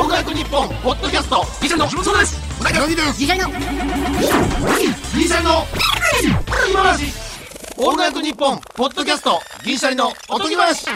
[0.00, 3.54] オールナイトニッポンポッドキャスト銀シャリの橋本ですうなぎです銀シャリの銀
[5.24, 5.50] シャリの
[6.70, 7.12] おとぎ話
[7.76, 10.86] オールナイトニッポンポッドキャスト銀シャリのおとぎ話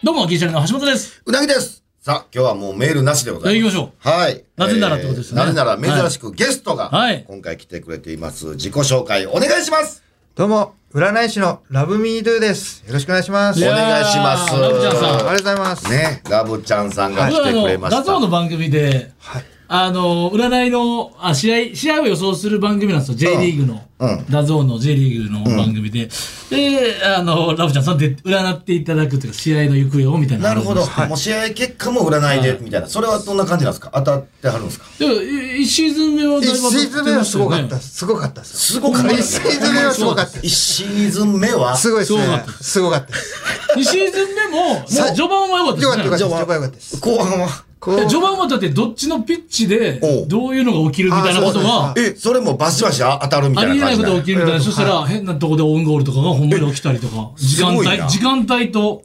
[0.00, 1.20] どうも、銀シャリの橋本です。
[1.26, 1.82] うなぎです。
[2.00, 3.64] さあ、今日はもうメールなしでございます。
[3.64, 4.08] 行きましょう。
[4.08, 4.44] はい。
[4.56, 8.50] なぜならってことですねなぜなら珍しくゲストがはい今回来てくれています。
[8.50, 10.04] 自己紹介お願いします。
[10.38, 12.86] どうも、占い師のラブミードゥです。
[12.86, 13.60] よろしくお願いします。
[13.60, 14.52] お願いします。
[14.52, 15.90] ラブちゃんさんありがとうございます。
[15.90, 17.98] ね、ラブちゃんさんが来てくれました。
[17.98, 19.44] ダゾーンの番組で、はい。
[19.70, 23.18] あの、占いの、あ、試合、試合を予想する番組なんですよ。
[23.18, 23.74] J リーグの。
[23.74, 26.08] うん DAZN の J リーグの番組で。
[26.50, 30.50] で、あの、ラブちゃんさんで占っていただくというか、試合の行方をみたいな。
[30.50, 30.82] なるほど。
[30.84, 32.86] はいもう試合結果も占いで、みたいな。
[32.86, 33.90] それはどんな感じなんですか？
[33.92, 34.86] 当たってはるんですか？
[35.00, 37.90] でも、1シーズン目はだいぶ一シーズン目はすごかったす。
[37.96, 38.56] すごかったです。
[38.74, 40.46] すごかった一シーズン目はすごかったです。
[40.46, 41.76] 一シーズン目は？
[41.76, 42.52] すごいですねすごかった。
[42.62, 43.34] すごかったです。
[43.76, 46.02] 2シーズン目も、もうさ序盤は良かったですね。
[46.04, 46.22] ったです。
[46.22, 47.00] よかったです。
[47.00, 47.67] 後半は？
[47.80, 59.02] 序盤はだってどっちのピッチでどういうのが起きるみたいなことがあえ、それもバシバシ当たるみたいありえなことない感じなが起きるみたいな、そしたら変なとこでオウンゴールとかがほんまに起きたりとか、 時間帯、時間帯と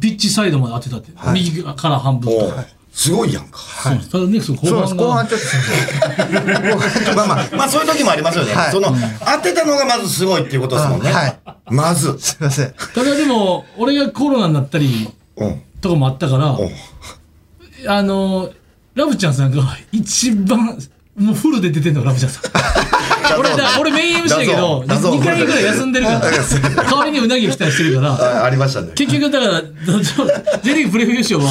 [0.00, 2.52] ピッチサイドまで当てたって、右から半分と。
[2.92, 3.58] すごいやんか。
[3.58, 4.66] そうですただね、その後。
[4.66, 5.04] 半が。
[5.04, 5.40] 後半ちょっ
[7.10, 8.52] と まあまあ、まあそういう時もありますよね。
[8.52, 8.92] はいその、
[9.24, 11.10] 当てたのがまずすごいっていうことですもんね。
[11.10, 11.38] あはい
[11.70, 12.18] まず。
[12.18, 12.74] すいません。
[12.94, 15.62] ただでも、俺がコロナになったりうん。
[15.80, 16.56] とかもあったから
[17.86, 18.50] あの、
[18.94, 19.62] ラブちゃんさんが
[19.92, 20.78] 一番、
[21.16, 22.42] もうフルで出てんの、ラブちゃんさん。
[23.38, 26.20] 俺だ、俺メイン MC だけど、だぞ2回ぐらい休んでるから、
[26.84, 28.92] 代わりにうなぎ来たりしてるから、あありましたね。
[28.94, 29.62] 結局だから、
[30.62, 31.50] J リーグプレー優勝は、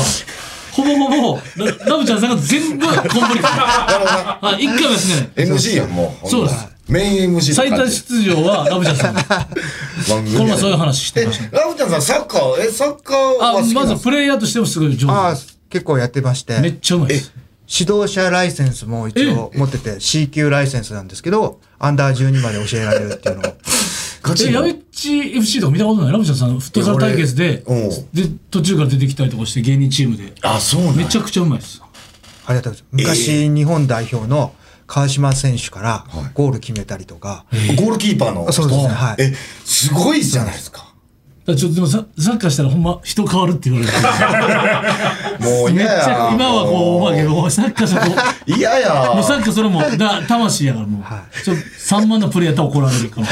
[0.71, 3.47] ほぼほぼ、ララブちゃんさんが全部コンプリート。
[3.47, 5.57] はい、一回も休んでない。
[5.57, 6.29] MC やん、もう。
[6.29, 6.67] そうです。
[6.87, 9.15] メイン MC 最多出場はラブちゃんさん。
[9.15, 9.21] こ
[10.07, 11.49] の前そういう話してましたね。
[11.51, 16.59] ラブちゃんさん、サッカー、え、サッカーはあまずプレイヤーとしてもすごい上ああ手。、結構やってまして。
[16.59, 17.33] めっちゃうまいです。
[17.69, 23.45] 指導者ライセンスも一応持ってて C 級ライセンスなんですけど、アンダー12まで教えられるっていうのを。
[23.45, 23.57] え、
[24.21, 26.11] ガチのヤベッチ FC とか見たことない？
[26.13, 27.57] ラブちゃんさん、フットサル対決で、
[28.13, 30.33] で、途中から出てきたりとかして芸人チームで。
[30.43, 31.81] あ、そうなんやめちゃくちゃうまいです。
[32.45, 33.25] ありがとうございます。
[33.25, 34.53] 昔、日本代表の
[34.85, 37.45] 川島選手からゴール決めたりとか。
[37.75, 38.53] ゴールキーパーの人？
[38.53, 39.33] そうですねはいえ、
[39.65, 40.86] すごいじゃないですか。
[41.55, 45.47] ちょっとでもササッカーしたらほんま人変わるって言われて。
[45.47, 46.27] もうめっち嫌や。
[46.29, 48.13] ゃ、今はこう、まあけど、サッカーしたらこ
[48.47, 48.55] う、う。
[48.57, 49.13] 嫌や。
[49.15, 53.27] もうサッカーそれも、だ魂やからもう、ちょ3万のプレイヤーやったら怒られるから。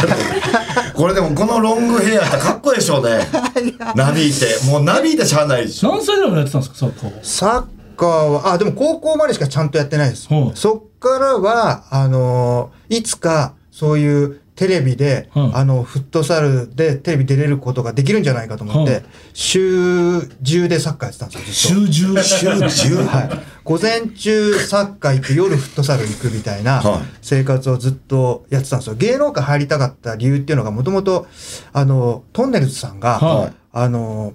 [0.96, 3.28] これでもこのロングヘアやったらかっこいいでしょうね。
[3.96, 4.48] なびいて。
[4.70, 5.90] もうなびいてしゃあないでしょ。
[5.92, 7.20] 何歳ぐらいやってたんですか、サッカーは？
[7.22, 7.64] サッ
[7.98, 10.28] カーは、あ、でも高校までしかちゃんとやってないです。
[10.34, 21.86] はいそっからは、あのーいつかそういうテレビで、はいあの、フットサルでテレビ出れることができるんじゃないかと思って、はい週10でサッカーやってたんですよ。
[21.88, 22.24] 週中？
[22.24, 23.04] 週10。
[23.06, 23.30] はい。
[23.66, 28.96] 午前中サッカー行って夜フットサル行くみたいなはい生活をずっとやってたんですよ。
[28.96, 31.28] 芸能界入りたかった理由っていうのがもともと、
[31.74, 34.34] あの、トンネルズさんが、はいあの、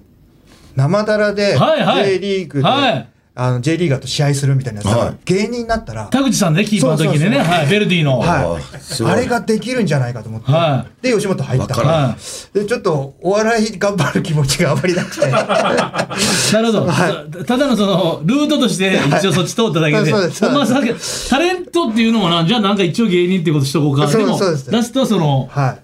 [0.75, 8.19] 生だらではいはい J リーグで、はいあの J リーガーと試合するみたいなやつが、はい芸人になったら、田口さんね、キーパーの時にね、はい、ベルディの。
[8.19, 8.61] はい
[9.05, 12.17] あれができるんじゃないかと思って、はで、吉本入ったわからは
[12.53, 15.29] で、ちょっとお笑い頑張る気持ちがあまりなくて。
[15.29, 15.31] い。
[15.31, 17.43] なるほど。
[17.45, 20.11] ただのその、ルートとして一応そっち通っただけで。
[20.11, 20.81] そうですほんまさ
[21.29, 24.07] タレントっていうのもな、じゃあなんか一応芸人っていうことしとこうか。
[24.09, 25.79] そうでも、そうですラストはその、はい。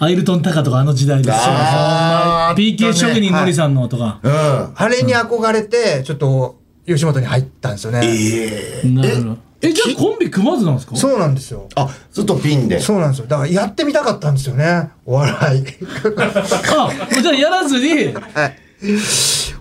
[0.00, 1.34] アイルトン・タカとかあの時代ですよ。
[1.38, 4.18] あー PK 職人のりさんのとか。
[4.20, 4.72] うん。
[4.74, 8.00] あれに憧れて、ちょっと吉本に入ったんですよね。
[8.04, 8.88] ええ。
[8.88, 9.36] なるほど。
[9.64, 10.96] え、じゃあコンビ組まずなんですか？
[10.96, 11.68] そうなんですよ。
[11.76, 12.80] あ、ずっとピンで。
[12.80, 13.26] そうなんですよ。
[13.26, 14.90] だからやってみたかったんですよね。
[15.06, 15.62] お笑い。
[16.18, 16.90] あ、
[17.22, 18.56] じゃあやらずに、はい。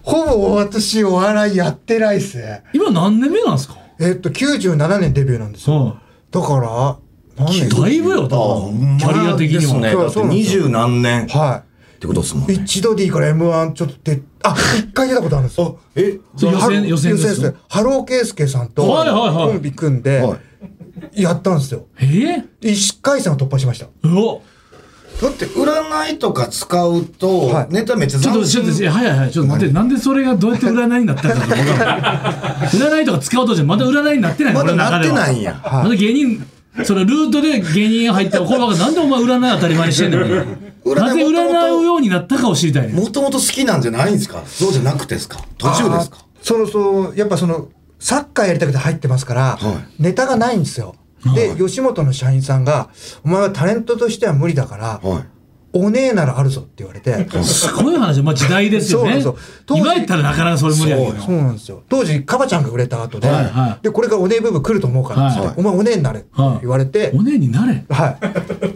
[0.02, 2.64] ほぼ私お笑いやってないっすね。
[2.74, 3.76] 今何年目なんですか？
[4.00, 5.98] えっと、97年デビューなんですよ。
[6.32, 7.70] だから、何年？
[7.70, 9.94] だいぶよ、だからキャリア的にですね。
[9.96, 10.06] は。
[10.06, 11.28] だって二十何年
[12.08, 12.58] っはてことですもんい。
[12.58, 12.64] ね。
[12.64, 15.80] 一度でいいから M1 ちょっと出、あ、一回出たことあるんですよ。
[15.96, 20.38] えそう予選予選ですよ予選ハローケースケさんとはいはいはいコンビ組んでは
[21.14, 21.88] い、やったんですよ。
[22.00, 23.86] えーで一回戦を突破しました。
[23.86, 28.90] だって占いとか使うとはい、ネタめっちゃちょっと、斬ちょっと、新。
[28.90, 32.70] はいはいはい、ちょっと待って、なんでそれがどうやって占いになったのか分からない。
[32.74, 35.52] 占いとか使うとじゃまだ占いになってないのまだなってないんや。
[35.52, 35.84] や。
[35.84, 36.44] まだ芸人、
[36.84, 40.46] そのルートで芸人入ったら、これなんでお前占い当たり前にしてんのよ。
[40.86, 42.94] なぜ占うようになったかを知りたいね。
[42.94, 44.44] もともと好きなんじゃないんですか？
[44.46, 45.40] そうじゃなくてですか？
[45.58, 46.26] 途中ですか？
[46.42, 47.70] そのそうやっぱその
[48.00, 50.96] サッカーやりたくて入ってますから、はネタがないんですよ。
[51.36, 52.90] で、吉本の社員さんが、
[53.24, 55.24] お前はタレントとしては無理だから、はい。
[55.74, 59.38] おねえならあるぞって言われて、 すごい話、まあ時代ですよねそうなんですよ。
[59.66, 61.22] 当時今やったらなかなかそれ無理やけど。
[61.22, 61.84] そうなんですよ。
[61.88, 66.30] 当時、カバちゃんが売れた後で、はいはいで、これからおねえ部分来ると思うからって、はいお前おねえになれって
[66.62, 67.86] 言われて、おねえになれ？
[67.90, 68.18] は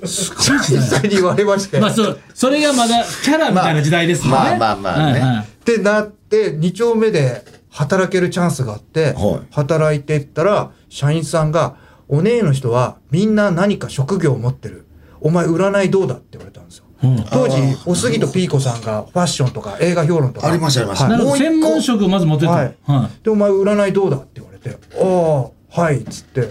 [0.04, 0.08] い。
[0.08, 0.82] すごい時代。
[0.82, 4.32] 実際に言われまして、まあ、そう、それがまだキャラみたいな時代ですよね。
[4.32, 11.76] まあまあまあねはいはいってなって、2丁目で働けるチャンスがあって、はい働いてったら、社員さんが、
[12.08, 14.86] お姉の人はみんな何か職業を持ってる。
[15.22, 16.85] お前占いどうだって言われたんですよ。
[17.06, 20.48] うん当時、おすぎとピーコさんがファッションとか映画評論とか。
[20.48, 22.52] ありましたありました専門職をまず持ってた。
[22.52, 22.76] ははい
[23.22, 23.24] い。
[23.24, 26.50] で、お前占いどうだって言われて、ああ、はい、っつって。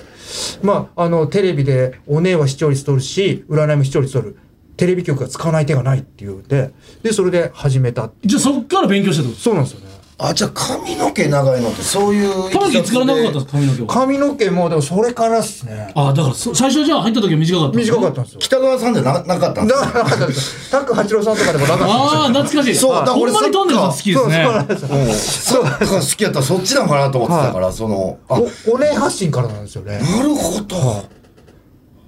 [0.62, 4.38] まあ、あの、テレビでお姉は視聴率取るし、占いも視聴率取る。
[4.76, 6.72] テレビ局が使わない手がないって言うて、
[7.02, 8.26] で、それで始めたって。
[8.26, 9.38] じゃあそっから勉強してこと？
[9.38, 9.86] そうなんですよね。
[10.16, 12.50] あ、じゃあ髪の毛長いのってそういう。
[12.52, 13.88] 玉木いつから長かったんですか髪の毛は。
[13.88, 15.92] 髪の毛も、でもそれからっすね。
[15.96, 17.76] あだからそ最初じゃあ入った時は短かった。
[17.78, 18.38] 短かったんですよ。
[18.38, 20.70] 北川さんじゃななかったんですかだからなかったです。
[20.70, 22.00] タック八郎さんとかでもなかったんですよ。
[22.00, 22.74] ああ、懐かしい。
[22.76, 24.44] そうだから俺ほんまにトンネルさん好きですそうそうね。
[24.44, 24.82] なんです
[25.54, 25.60] よ。
[25.60, 28.34] うんサッカー好きやったらそっちなのかなと思ってたから、その、あ、
[28.68, 29.98] お、お礼発信からなんですよね。
[29.98, 31.04] なるほど。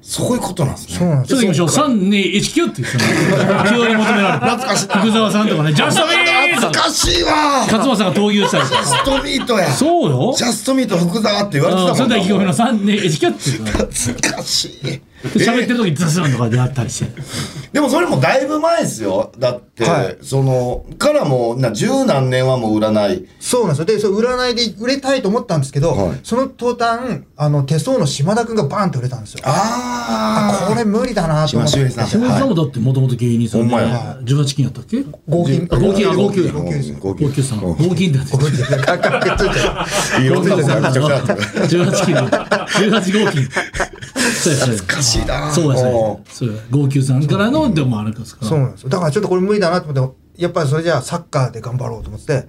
[0.09, 0.95] そういうことなんですね。
[0.99, 1.89] そうなんですちょっと行きましょう。
[1.89, 3.71] 3、2、1、9って言ってたね。
[3.71, 4.57] 急に求められた。
[4.57, 7.33] 懐かしいな福沢さんとかね、ジャストミート懐かしいわ
[7.67, 8.67] 勝間さんが闘牛したり。
[8.67, 9.73] ジャストミートや。
[9.73, 10.35] そうよ。
[10.37, 13.71] ジャストミート福沢って言われてたもんれでは意気込みの3、2、1、9って言ってたね。
[13.73, 15.03] 懐かしい。
[15.35, 17.11] で喋ってる時にザスンとかであったりして。
[17.73, 19.33] でもそれもだいぶ前ですよ。
[19.39, 20.17] だって、はい。
[20.23, 23.29] その、からもう、な、十何年はもう占い。
[23.39, 23.85] そうなんですよ。
[23.85, 26.21] で、そう占いで売れたいと思ったんですけど、はい。
[26.23, 29.41] その途端、あの、手相の島田くんがバーンと売れたんですよ。
[29.45, 31.91] ああ、これ無理だなと思って。
[31.91, 32.49] 島田さん。
[32.49, 34.19] もだってもともと芸人さんで、ほんまや。
[34.25, 35.05] 18金やったっけ？
[35.29, 35.69] 合金。
[35.71, 36.51] あ合金、あ合金。
[36.51, 36.95] 合金。
[36.99, 37.61] 合合金さん。
[37.61, 38.19] 合金って。
[38.33, 39.59] 合金でカクカクついて
[40.21, 41.35] るいろんなことがめちゃくちゃあった。
[41.35, 43.43] 18金の、18合金。
[44.37, 46.33] 懐かしいなそうやそうおや。
[46.33, 46.63] そうや。
[46.71, 48.43] 号泣さんからの、でもあれですか？
[48.43, 48.49] ら。
[48.49, 48.89] そうなんですよ。
[48.89, 52.47] だからちょっとこれ無理だなと思って、やっぱりそれじゃあサッカーで頑張ろうと思って、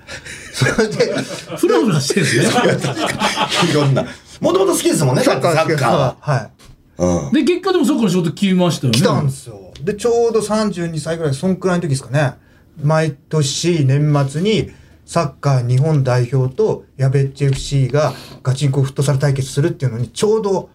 [0.54, 1.14] それで、
[1.58, 3.72] ふらふらしてるんですね。
[3.72, 4.06] いろんな。
[4.42, 6.18] もともと好きですもんね、だってサッカーは。
[6.20, 6.52] はい。
[6.98, 7.34] うん。
[7.34, 9.00] で、結果でもそこから仕事決めましたよね。
[9.00, 9.72] 来たんですよ。
[9.82, 12.34] で、ちょうど32歳ぐらい、そんくらいの時ですかね。
[12.82, 14.70] 毎年年末に
[15.06, 20.70] サッカー日本代表とヤベッチ FC がガチンコフットサル対決するっていうのにちょうど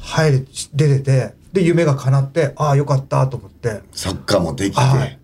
[0.00, 0.44] 入れ、
[0.74, 3.80] 出てて、で、夢が叶って、ああ、よかったと思って。
[3.92, 4.80] サッカーもできて。
[4.80, 5.16] はい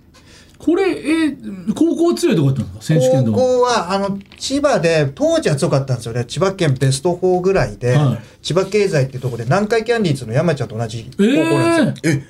[0.59, 2.99] これ、えー高校強いとこやったんですか？
[2.99, 3.37] 選手権で高も。
[3.37, 6.25] 校は、あの、千葉で、当時は強かったんですよね。
[6.25, 12.15] 千葉県ベスト4ぐらいで、はい千葉経済っていうところで、南海キャンディーズの山ちゃんと同じ高え校なんですよ。
[12.15, 12.25] ー、え、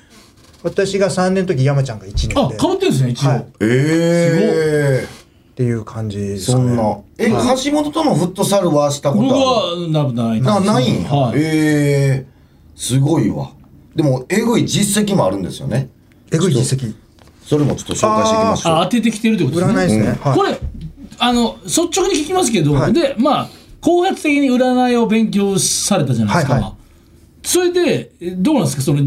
[0.61, 2.35] 私が3年の時、山ちゃんが1年で。
[2.35, 3.29] あ、かぶってるんですね、一応。
[3.29, 5.07] はいええ
[5.51, 6.67] っていう感じですかね。
[6.67, 6.97] そんな。
[7.17, 11.09] え、橋本とのフットサルはしたこと僕は、な、ないですな、ないんや。
[11.09, 11.39] はい。
[11.39, 12.36] ええ
[12.77, 13.49] すごいわ。
[13.95, 15.89] でも、えぐい実績もあるんですよね。
[16.31, 16.93] えぐい実績。
[17.45, 18.73] それもちょっと紹介していきましょう。
[18.75, 19.73] あ、当ててきてるってことですね。
[19.73, 20.19] 占いですね。
[20.21, 20.59] はいこれ、
[21.19, 23.49] あの、率直に聞きますけど、はいで、まあ、
[23.81, 26.53] 後発的に占いを勉強されたじゃないですか。
[26.53, 26.73] はいは
[27.43, 28.81] それで、えどうなんですか？
[28.81, 28.99] その、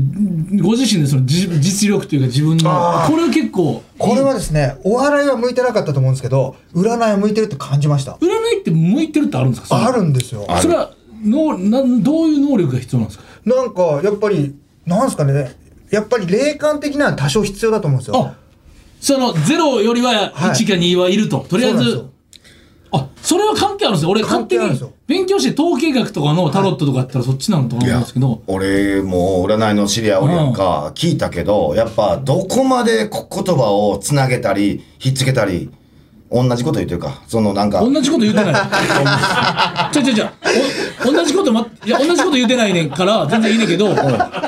[0.62, 2.70] ご自身でそのじ実力というか自分の
[3.06, 8.12] これは結構、これはですね、お笑いは向いてなかったと思うんですけど、占いは向いてるって感じました。
[8.12, 9.68] 占いって向いてるってあるんですか？
[9.68, 10.46] それあるんですよ。
[10.62, 13.24] それは、のなんどういう能力が必要なんですか？
[13.44, 14.54] なんか、やっぱり、
[14.86, 15.56] なんですかね、
[15.90, 18.16] やっぱり霊感的なのは多少必要だと思うんですよ。
[18.16, 18.34] あ
[19.00, 20.50] そのゼロよりははい。
[20.50, 22.04] 1か2はいると、とりあえず
[22.92, 24.10] あそれは関係あるんですよ。
[24.10, 24.92] 俺勝手に関係あるんですよ。
[25.06, 35.70] 勉強して統計学とかのタロットとかやったらそっちなのと思うんですけど、俺も占いの知り合いおるやんか、聞いたけど、やっぱどこまでこ言葉をつなげたり、ひっつけたり、
[36.30, 37.20] 同じこと言ってるか。
[37.26, 38.54] そのなんか、同じこと言うてない。
[39.92, 40.28] ちょちょちょ
[41.06, 43.94] お同じこと、ま、いや同じこと言うてないねんから全然いいねんけど、い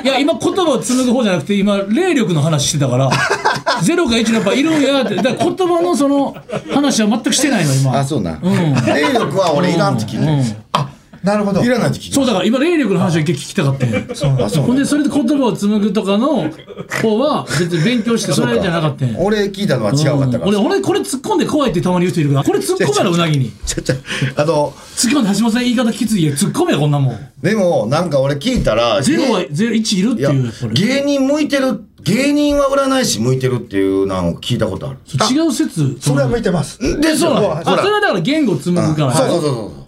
[0.06, 3.10] や今言葉を紡ぐ方じゃなくて今霊力の話してたから
[3.82, 5.16] ゼロか1のやっぱいるんやって。
[5.16, 6.36] だから言葉のその
[6.72, 7.98] 話は全くしてないの今。
[7.98, 8.38] あそうな、
[8.86, 10.88] 霊力は俺いらんって聞いてる、あ
[11.22, 11.62] なるほど。
[11.62, 14.14] いらないって聞いてそうだから今霊力の話を一回聞きたかったんやあ
[14.50, 16.50] そうほんでそれで言葉を紡ぐとかの
[17.02, 19.18] 方は別に勉強してそれじゃなかったんや。
[19.20, 23.94] 俺聞いたのは違うかったから、俺俺これ突っ込んで怖いってたまに言う人いるからこれ突っ込めろうなぎに ちょちょ
[24.36, 27.18] あの突っ込んで橋本さん言い方きついや突っ込めよこんなもん。
[27.42, 34.98] でもなんか俺聞いたらゼロはゼロ1いるっていう芸人向いてる芸人は占い師向いてるっていうのを聞いたことある。
[35.32, 35.96] 違う説。
[36.00, 36.78] それは向いてます。
[37.00, 39.14] でそうなのあそれはだから言語紡ぐから。
[39.14, 39.81] そうそうそうそう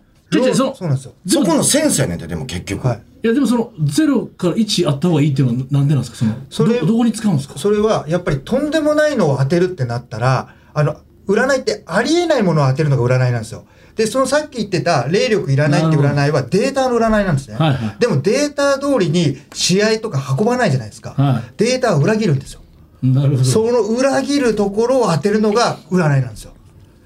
[0.54, 1.12] そのそうなんですよ。
[1.26, 3.02] そこのセンスやねんてでも結局、はい。
[3.24, 6.16] いやでもその0から1あった方がいいっていうのはなんでなんですか？
[6.16, 7.58] そのそれどどこに使うんですか？
[7.58, 13.64] それはやっぱりとんでもないのを当てるってなったらあの占いってありえないものを当てるのが占いなんですよ。
[13.96, 17.96] でそのさっき言ってた霊力いらないって占いはデータの占いなんですね、はいはい。
[18.00, 21.42] でもデータ通りに試合とか運ばないじゃないですか、はい。
[21.56, 22.60] データは裏切るんですよ。
[23.04, 23.44] なるほど。
[23.44, 26.52] その裏切るところを当てるのが占いなんですよ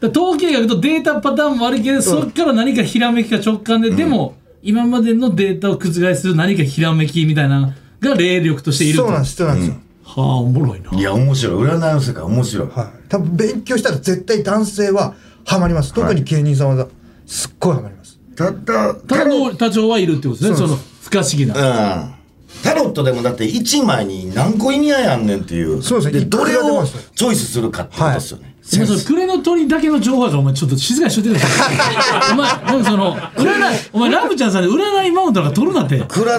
[0.00, 9.04] 統計学とデータパターンもあるけど、そっから何かひらめきか直感で、でも今までのデータを覆す何かひらめきみたいなのが霊力としていると。
[9.04, 9.74] そうなんですそうなんですよ、
[10.04, 10.90] はあおもろいな。
[10.96, 11.68] いや面白い。
[11.68, 15.14] 占いの世界面白い、はい、多分勉強したら絶対男性は
[15.44, 15.92] ハマります。
[15.92, 16.86] 特に芸人さんは
[17.26, 18.18] すっごいハマります。
[18.36, 22.14] たったただの多長はいるってことですねその不可思議な、うん。
[22.62, 25.82] タロットでもだって1枚に何個意味合いあんねんっていう。
[25.82, 26.24] そうですね。
[26.24, 31.76] でもあをチョイスするかってことですよね、そのクレの鳥だけの情報やからお前ちょっと静かにしといてください。
[32.32, 33.78] お前なんかその占い。
[33.94, 36.04] お前ラブちゃんさんで占いマウントなんか取るなって。
[36.06, 36.38] クラ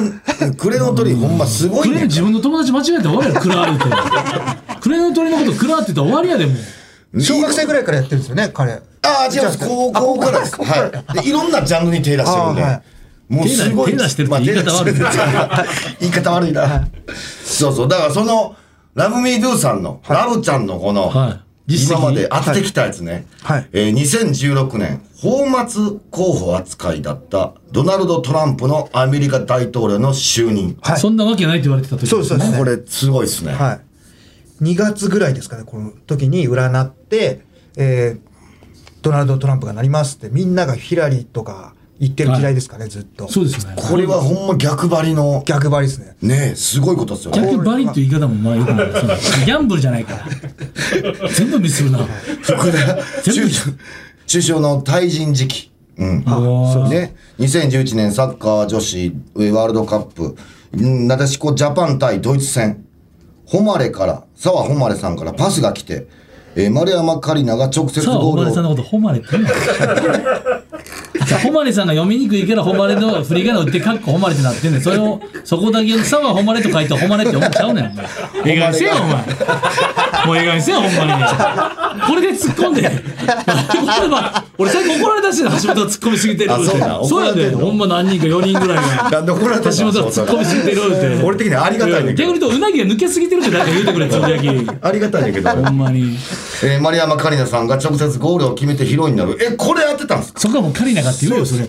[0.56, 4.80] クレの鳥ほんますごいねんクレ自分の友達間違えて終わりやクラーって。
[4.80, 6.54] クレの鳥のことクラーって言ったら終わりやでも
[7.14, 7.22] う。
[7.22, 8.74] 小学生ぐらいからやってるんですよね彼。
[8.74, 10.40] ああ違います高校から。
[10.42, 11.22] ですはい。
[11.22, 12.82] でいろんなジャンルに手出してるんで、はい。
[13.28, 13.92] もうすごい。
[13.92, 15.70] 手出してるって言い方悪いまあ手出してる。
[16.02, 16.88] 言い方悪いな。
[17.44, 17.88] そうそう。
[17.88, 18.56] だからその
[18.94, 23.70] ラブミードゥさんの、ラブちゃんのこの、はい今まで当ててきたやつね、はい。
[23.72, 25.66] えー2016年泡沫
[26.12, 31.00] 候補扱いだったドナルド・トランプのアメリカ大統領の就任、はい。
[31.00, 32.58] そんなわけないって言われてた時そうですそうです。
[32.58, 33.80] これすごいですね、は
[34.62, 34.64] い。
[34.64, 37.42] 2月ぐらいですかね、この時に占って、
[37.78, 38.30] えー
[39.02, 43.30] ドナルド・トランプがなりますって、みんながヒラリーとか言ってる時代ですかね、ずっと。
[43.30, 46.16] そうですよねこれはほんま逆張りの逆張りですね。
[46.22, 52.00] ねえすごいことですよね逆バリっていう言い方もまあよくないギャンブルじゃないから全部ミスするな
[52.42, 53.74] 福田全部首相
[54.32, 55.72] 首相の退陣時期。
[55.98, 56.24] うん。
[56.24, 60.36] そうね、2011年サッカー女子ワールドカップ、
[60.74, 62.86] うんなでしこジャパン対ドイツ戦、
[63.52, 66.08] 誉から、澤誉さんからパスが来て、
[66.56, 68.46] えー丸山桂里奈が直接ゴールを。
[68.46, 69.50] 誉さんのこと、誉れって言うな。
[71.38, 74.82] 誉さんが読みにくいから、誉れの振り仮名打って、かっこ誉れってなってんねん。
[74.82, 77.86] それを、そこだけ、さは誉れと書いて、誉れって思っちゃうねん。
[77.86, 78.06] お前
[78.46, 79.08] ええ加減せや、お前。
[80.26, 82.04] もうええ加減せや、ほんまに。
[82.08, 82.90] これで突っ込んで。
[84.58, 86.84] 俺、最近怒られたしね、橋本が突っ込みすぎてるって。
[86.84, 89.10] あそうやで、ほんま何人か4人ぐらいが。
[89.12, 89.78] なんで怒られてんの？
[89.78, 91.24] 橋本が突っ込みすぎてるって。
[91.24, 94.48] 俺的にはありがたいねんけど逆に言うと、うなぎが抜けすぎてるって誰か言うてくれ、つぶやき。
[94.82, 96.18] ありがたいねんけど、ほんまに。
[96.64, 99.38] えー丸山桂里奈さんが直接ゴールを決めてヒロインになる。
[99.42, 100.40] え、これやってたんですか？
[100.40, 101.68] そこはもうカリナがって言うよ、それ。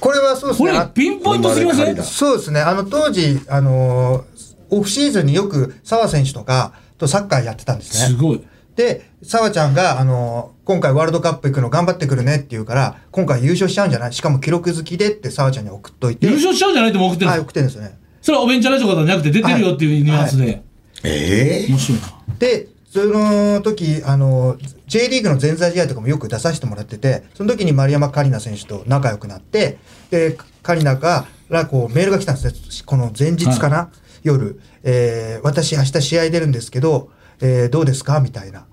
[0.00, 0.72] これはそうですこれ。
[0.92, 1.96] ピンポイントすぎません？
[2.02, 2.60] そうですね。
[2.60, 8.14] あの、当時、あのーオフシーズンによく澤選手とかとサッカーやってたんですね。
[8.14, 8.42] すごい。
[8.76, 14.12] で、澤ちゃんが、あのー今回ワールドカップ行くの頑張ってくるねって言うから、今回優勝しちゃうんじゃない？
[14.12, 16.26] しかも記録好きでって澤ちゃんに送っといて。
[16.26, 17.98] 優勝しちゃうんじゃないとも送ってるんはい、送ってるんですよね。
[18.22, 20.62] それはおべんちゃらとかじゃなくて出てるよっていうニュアンスで。
[21.02, 22.06] ええ面白いな。
[22.38, 24.56] で、その時、あの、
[24.88, 29.78] J リーグの全体試合とかもよく出させてもらってて、その時に丸山桂里奈選手と仲良くなって、
[30.10, 30.32] で、
[30.62, 32.82] 桂里奈からこうメールが来たんですね。
[32.84, 33.90] この前日かな、
[34.24, 38.18] 夜、えー私明日試合出るんですけど、えーどうですか？
[38.18, 38.66] みたいな。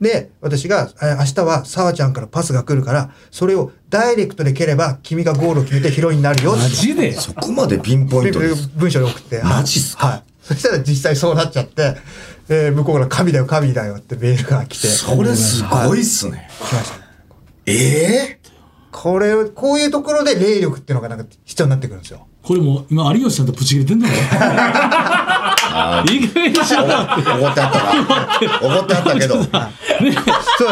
[0.00, 7.12] で、私が、えー明日は澤ちゃんからパスが来るから、それをダイレクトで蹴れば、君がゴールを決めてヒロインになるよマジで？
[7.12, 8.68] そこまでピンポイントです。
[8.74, 9.40] 文章で送って。
[9.44, 10.06] マジっすか？
[10.08, 10.22] はい。
[10.42, 11.94] そしたら実際そうなっちゃって、
[12.54, 14.86] えー向こうから神だよ、神だよってメールが来て。
[14.88, 16.48] それすごいっすね。
[16.60, 17.04] 来ましたね。
[17.66, 18.38] ええ
[18.90, 22.26] これ、こういうところで霊力っていうのがなんか必要になってくるんですよ。
[22.42, 24.14] これもう今有吉さんとプチ切れてんだろ。
[26.12, 27.30] いい加減にしろよって。
[27.30, 28.76] 怒ってあったな。
[28.76, 29.34] 怒ってあったけど。
[29.34, 29.50] そうで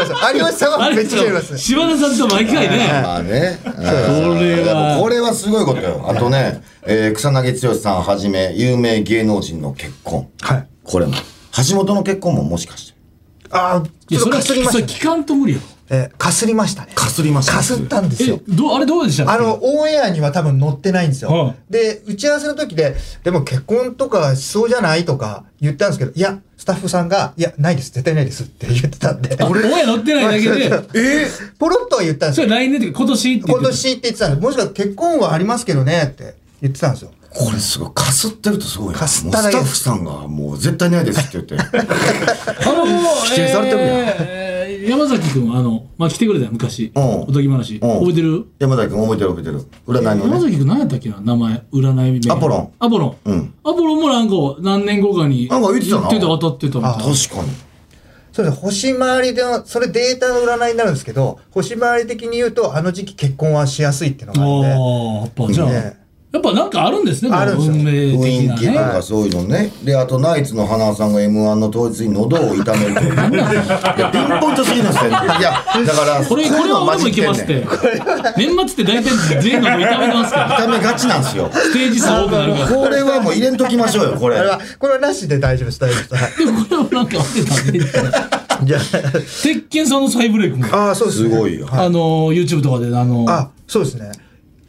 [0.07, 0.13] す。
[0.35, 1.57] 有吉さんはめっちゃ来ます。
[1.57, 3.01] 柴田さんと毎回ね。
[3.03, 3.59] まあね。
[3.65, 6.05] これはこれはすごいことよ。
[6.07, 10.29] あとね、えー草薙剛さんはじめ、有名芸能人の結婚。
[10.43, 10.67] はい。
[10.85, 11.15] これも。
[11.57, 12.99] 橋本の結婚ももしかして。
[13.51, 14.87] ああ、ちょっとかそれは、それすりましたね。
[14.87, 15.61] 聞かんと無理よ。
[15.93, 19.33] えーかすりましたねかすりましたかすったんですよえどうあれどうでしたっけ？
[19.33, 21.31] あの、オンエアには多分載ってないんですよ。
[21.33, 29.37] はいで、打ち合わせの時で、でも結婚とかしそうじゃないとか言ったんですけど、いや、スタッフさんが、いや、ないです、絶対ないですって言ってたんで。
[29.41, 30.83] あオンエア乗ってないだけで？
[30.95, 31.27] え
[31.59, 32.47] ポロッとは言ったんですよ。
[32.47, 34.43] それ来年って今年って言ってた今年って言ってたんです。
[34.43, 37.11] もしか結婚はありますけどねって言ってたんですよ。
[37.33, 41.79] これすごいかすってるとすごいなかすったスタッフさんがもう絶対ないですって言って。
[41.79, 42.87] あの
[43.25, 43.89] 否定されてるやん。
[44.19, 44.51] えー
[44.89, 46.91] 山崎君あの、まあ、来てくれたよ昔。
[46.95, 47.23] うん。
[47.23, 47.77] おとぎ話。
[47.77, 47.99] うん。
[48.01, 48.47] 覚えてる？
[48.59, 49.61] 山崎君覚えてる覚えてる。
[49.87, 50.23] 占いのね。
[50.23, 51.63] 山崎君何やったっけな名前。
[51.73, 52.33] 占い名。
[52.33, 52.71] アポロン。
[52.79, 53.55] アポロン、うん。
[53.63, 56.09] アポロンもなんか何年後かになんか言ってたな。
[56.09, 57.51] 当たってたみたいな確かに。
[58.33, 58.59] そうです。
[58.59, 64.69] 星回りでの、それデータの占いになるんですけど、星回り的に言うと、あの時期結婚はしやすいっていうのがあるんで。
[64.69, 64.77] ああ
[65.23, 66.00] やっぱじゃあ、ね
[66.33, 67.75] やっぱなんかあるんですねあるんですよ。
[67.75, 68.59] 運命雰囲的なね。
[68.61, 69.73] 気とかそういうのね。
[69.83, 77.67] であとナイツの花輪さんが m 1の当日に喉を痛めるという いやピンポイントすぎるんですよいやだからこれこれは俺もいけますって。
[78.37, 80.57] 年末って大体全員の痛めてますから。
[80.57, 81.51] 痛めがちなんですよ。
[81.53, 82.67] ステージ数多くなるから。
[82.69, 84.37] これはもう入れんときましょうよこれ。
[84.37, 86.25] あれは、これはなしで大丈夫です、大丈夫です。
[86.25, 88.01] はいでもこれはなんか当てた
[89.43, 90.67] 鉄拳さんの再ブレイクも。
[90.67, 91.67] あ、ああ、そうです、すごいよ。
[91.73, 94.13] あの YouTube とかであのあ、そうですね。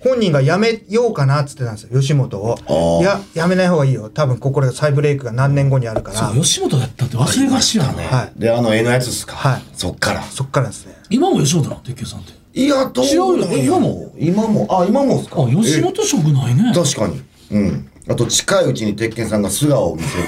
[0.04, 2.56] 本人が辞めようかなっつってたんですよ、吉本を。
[2.68, 3.02] あ。
[3.02, 4.10] いや、辞めない方がいいよ。
[4.10, 6.18] 多分、ここで再ブレイクが何年後にあるから。
[6.18, 8.40] そう吉本だったって忘れがちやねはい。
[8.40, 9.36] であの絵のやつっすか。
[9.36, 9.62] はい。
[9.74, 10.24] そっから。
[10.24, 10.96] そっからですね。
[11.10, 12.34] 今も吉本なの鉄拳さんって。
[12.54, 14.14] いやどう今も。
[14.18, 14.68] 今も。
[14.70, 15.44] あ今もっすか。
[15.44, 16.72] あ吉本色ないね。
[16.72, 17.22] え確かに。
[17.52, 17.88] うん。
[18.10, 20.24] あと近いうちに鉄拳さんが素顔を見せる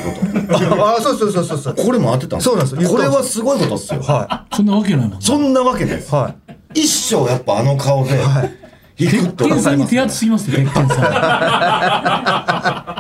[0.78, 1.76] こあ あ、そうそうそうそうそう。
[1.76, 2.90] とこれも当てたんそうなんですよ。
[2.90, 3.42] これはす。
[3.42, 4.02] ごいことっすよ。
[4.02, 5.18] はそんなわけないもんな。
[5.20, 6.12] そんなわけないです。
[6.12, 6.16] い。
[6.16, 6.30] は
[6.76, 6.80] い。
[6.82, 8.63] 一生やっぱあの顔で引くと
[8.98, 11.06] 鉄拳さんに手厚すぎますよ鉄拳さ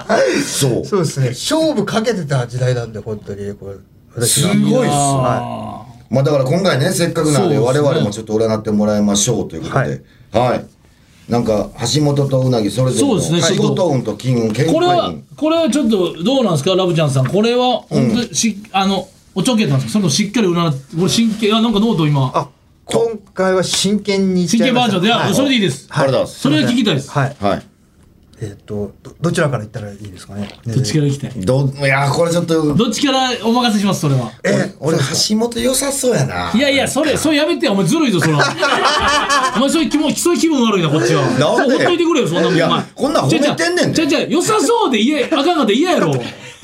[0.45, 0.85] そう。
[0.85, 1.29] そうですね。
[1.29, 3.53] 勝負かけてた時代なんで、本当に。
[3.53, 3.73] こ
[4.17, 4.93] れすごいっす。
[4.95, 10.01] あまあだから今回ねせっかくなんで我々もちょっと占ってもらいましょうということで。
[10.31, 10.65] はい。
[11.29, 13.55] なんか橋本とうなぎそれぞれのそうですね。
[13.55, 16.75] 仕事運と金運健ーこれはこれはちょっとどうなんですか？
[16.75, 17.25] ラブちゃんさん。
[17.27, 19.91] これは本当にし、あのおちょけたんですか？
[19.93, 22.31] それともしっかり占ってこれ真剣あなんかノート今。
[22.35, 22.47] あ、
[22.85, 25.33] 今回は真剣に真剣バージョンで、あはい。
[25.33, 26.21] それでいいです、ありがとうござい。
[26.21, 27.35] ますそれは聞きたいです、はい。
[27.39, 27.72] はい
[28.41, 30.49] えっと、どどちらから言ったらいいですかね？
[30.65, 31.31] どっちから行きたい？
[31.45, 38.43] どいやこれちょっとどっちからお任せしますそれはえ、俺橋本良さそうやないやいや、それ、それやめてよ、お前ずるいぞ、それは。
[39.55, 41.21] お前、そういう気分、そういう気分悪いな、こっちは。
[41.23, 41.37] なん
[41.69, 42.55] でほっといてくれよ、そんなもん。
[42.55, 46.13] いやお前こんなん褒めてんねんでじゃじゃ良さそうで言え、あかんかったら嫌やろ。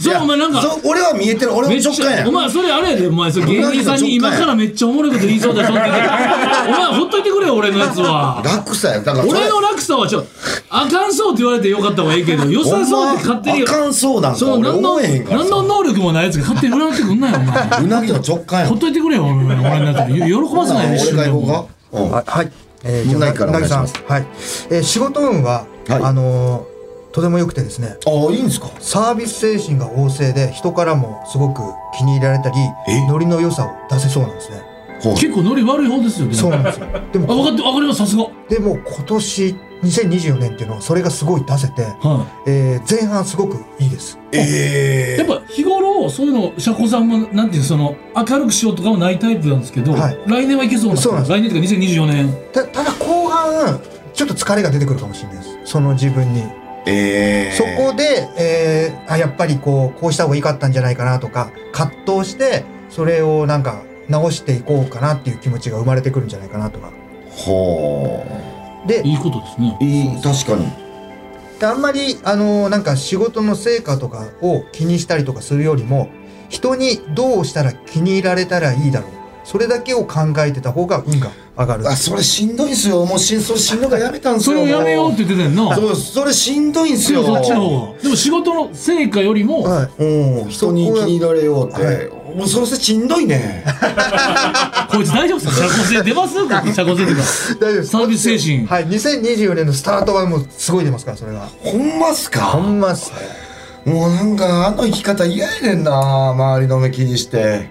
[0.01, 0.62] そう、お前なんか。
[0.62, 6.01] そう俺は見えてる俺もめっちゃ、直感やお前、それあれやで、お前、それ芸人さんに今からめっちゃおもろいこと言いそうだぞって言って。
[6.69, 8.41] お前、ほっといてくれよ、俺のやつは。
[8.43, 10.25] 楽さやだからそれ俺の落差はちょ、
[10.69, 13.62] あかんそうって言われてよかった方がいいけど、 良さそうって勝手に。
[13.63, 17.67] あかんそうなんか俺何の、思えへんから何の能力もないやつが勝手に占ってくんなよ、お前。
[17.84, 20.12] うなぎの直感やほっといてくれよ、俺のやつ。
[20.13, 22.23] 喜ばせないよ、一俺瞬でもが行こうかうんはい。
[22.27, 22.51] はい。
[22.84, 24.25] えー、うなぎからお願いしますうなぎさんはい。
[24.71, 26.79] えー仕事運は、はいあのー
[27.12, 27.97] とても良くてですね。
[28.05, 28.67] ああいいんですか？
[28.79, 31.63] サービス精神が旺盛で人からもすごく
[31.97, 32.55] 気に入られたり
[32.88, 33.08] え？
[33.08, 34.62] ノリの良さを出せそうなんですね
[35.03, 36.33] 結構ノリ悪い方ですよね。
[36.33, 36.88] そうなんですよ。
[36.88, 38.27] であ、も分かって、分かります、さすが。
[38.49, 44.19] でも今年2024年っていうのはそれがすごい出せて、はえー前半すごくいいです。
[44.31, 45.19] えい。
[45.19, 50.17] やっぱ日頃、そういうの、社交さんも、なんていう、その、明るくしようとかはないタイプなんですけど、はい。
[50.27, 51.31] 来年はいけそうなんですそうなんです。
[51.31, 52.38] 来年とか2024年。
[52.53, 53.79] たただ後半
[54.13, 55.49] ちょっと疲れが出てくるかもしれないです。
[55.63, 56.43] その自分に、
[56.85, 66.91] えそこで、えーあやっぱりこうこうした方がいいかったんじゃないかなとか葛藤してそれをなんか直していこうかなっていう気持ちが生まれてくるんじゃないかなとか。
[67.30, 68.26] ほ
[68.88, 69.78] でいいことですね。
[69.80, 69.84] う。
[69.84, 70.67] いい確かに。
[71.60, 76.10] であんまりあのなんか仕事の成果とかを気にしたりとかするよりも
[76.48, 79.12] 人にどうしたら気に入られたらいいだろう。
[79.43, 81.88] それだけを考えてた方が運が上がる。
[81.88, 83.06] あそれしんどいんすよ。
[83.06, 85.76] もうしんそれしんどいからやめたんすそよれをやめようって言ってたやんな。
[85.76, 87.24] そうそれしんどいんすよ。
[87.24, 88.00] そっちの方が。
[88.00, 90.04] でも仕事の成果よりも、はい。
[90.04, 93.63] うん人に気に入られようって、はいもうそれしんどいね。
[94.89, 95.62] こいつ大丈夫ですか？
[95.62, 96.36] 社交性出ます？
[96.36, 96.72] こい。
[96.72, 97.28] つ社交性とか。
[97.60, 98.68] 大丈夫サービス精神。
[98.68, 98.88] はい。
[98.88, 101.48] 2024年のスタートはもうすごい出ますからそれが。
[101.63, 102.42] ほんまっすか？
[102.42, 103.12] ほんまっす。
[103.12, 103.18] ね
[103.86, 107.70] もうなんかあの生き方嫌やねんな周りの目気にして。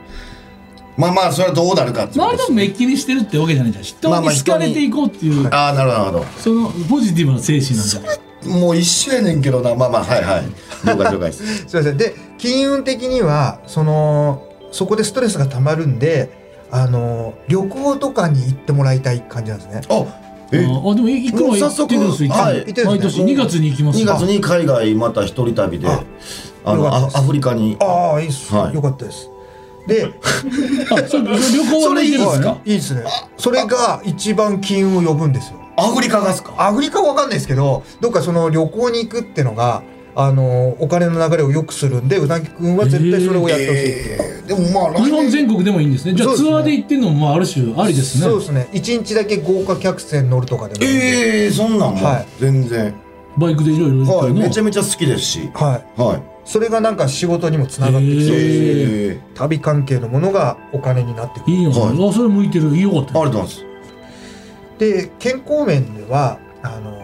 [0.97, 3.85] まあまあそれはどうなるかって周りのめっきりしてるってわけじゃないじゃん。
[3.85, 8.01] 人まあまあに好かれていこうっていう、ああなるほどなるそのポジティブな精神なんじゃ
[8.49, 9.77] もう一緒やねんけどな。
[9.77, 10.45] まあまあはいはい。
[10.87, 11.59] 了解了解です。
[11.69, 11.97] すいません。
[11.97, 16.31] で金運的にはそのそこでストレスがたまるんで
[16.71, 19.81] あの旅行とかに行ってもらいたい感じなんですね。
[19.89, 20.05] あ
[20.53, 22.29] えああでも行くのは行ってるんですよ。
[22.29, 22.75] もう早速はい。
[22.85, 26.03] 毎年2月に行きます2月に海外また一人旅であ
[26.65, 27.17] あのよかったです。
[27.17, 27.77] アアフリカに。
[27.81, 28.75] ああいいっす、はい。
[28.75, 29.31] よかったです。
[29.89, 30.07] で
[30.91, 32.59] あそそれ旅行は向いてるんですか？
[32.67, 33.05] いいですね。
[33.39, 35.57] それが一番金運を呼ぶんですよ。
[35.79, 36.53] アフリカがっすか？
[36.59, 39.83] アフリカは分かんないですけどどっかその旅行に行くってのが
[40.21, 46.15] あのお金の流れを良くするんでうなぎくんは絶対それをやってほしいえーでもまあ日本全国でもいいんですね。
[46.15, 48.25] じゃあツアーで行ってんのもまあある種ありですね。
[48.25, 48.69] そうですね。
[48.73, 52.27] 一日だけ豪華客船乗るとかでもええそんなんもはい。
[52.41, 52.95] 全然。
[53.37, 54.41] バイクでいろいろ行はいってるの？
[54.41, 55.51] めちゃめちゃ好きですし。
[55.55, 56.01] はい。
[56.01, 56.23] はい。
[56.45, 58.59] それがなんか仕事にもつながってきそうですし、
[59.13, 61.57] ええ旅関係のものがお金になってくる。
[61.57, 62.09] いいのかな、はい。
[62.09, 62.75] あそれ向いてる。
[62.75, 63.65] いいよかったありがとうございます。
[64.79, 66.99] で健康面ではあの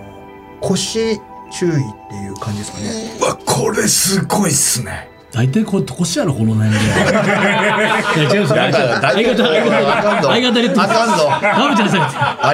[0.63, 1.21] 腰
[1.53, 1.75] 注意っ
[2.09, 2.91] ていう感じですかね。
[3.21, 5.11] うわこれすごいっすね。
[5.33, 7.11] 大体こう年やろこの年齢相
[8.43, 9.43] 方相方相方
[10.23, 11.29] 相方で言ってあかんぞ。
[11.43, 11.97] ラブちゃんさ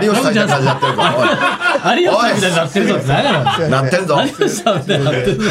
[0.00, 3.70] ん有吉さんみたいな感じになってるから有吉さんみたいになってるぞって何やろおい。
[3.70, 4.22] なってんぞ。
[4.22, 5.50] 有吉さんみたいになってるぞ。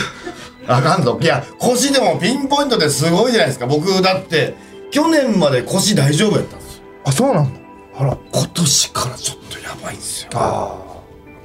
[0.68, 1.20] あかんぞ。
[1.22, 3.68] いや腰でもピンポイントですごいじゃないですか。
[3.68, 4.56] 僕だって
[4.90, 6.84] 去年まで腰大丈夫やったんですよ。
[7.06, 7.60] あそうなんだ。
[8.00, 10.30] あら今年からちょっとやばいんですよ。
[10.34, 10.76] あ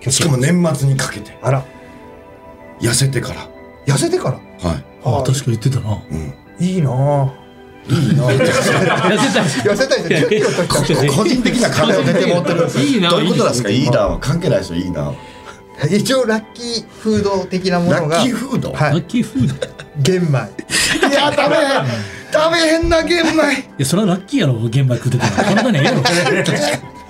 [0.08, 1.38] しかも年末にかけて。
[1.42, 1.62] あら
[2.84, 3.48] 痩せてから。
[3.86, 4.68] 痩せてから？
[4.68, 4.84] はい。
[5.04, 6.02] あ確か言ってたな。
[6.60, 6.90] いいな。
[6.90, 7.30] ぁ
[7.88, 8.28] いいな。
[8.28, 8.72] 痩せ
[9.32, 9.44] たい。
[9.44, 13.10] 痩せたいです10キロ取っちゃっ個人的な金を出て持ってるんですいいな。
[13.10, 13.70] どういうことなんですか？
[13.70, 14.00] いいな。
[14.00, 14.74] は関係ないでしょ？
[14.76, 15.12] いいな。
[15.80, 18.16] た一応ラッキーフード的なものが。
[18.18, 18.72] ラッキーフード？
[18.72, 18.92] はい。
[18.92, 19.54] ラッキーフード？
[19.54, 19.58] い
[20.02, 20.28] 玄米。
[20.28, 20.32] い
[21.12, 21.86] や食べへん
[22.32, 23.68] 食べへんな玄米。
[23.78, 26.02] やそれはラッキーやろ玄米食ってたら体にええやろ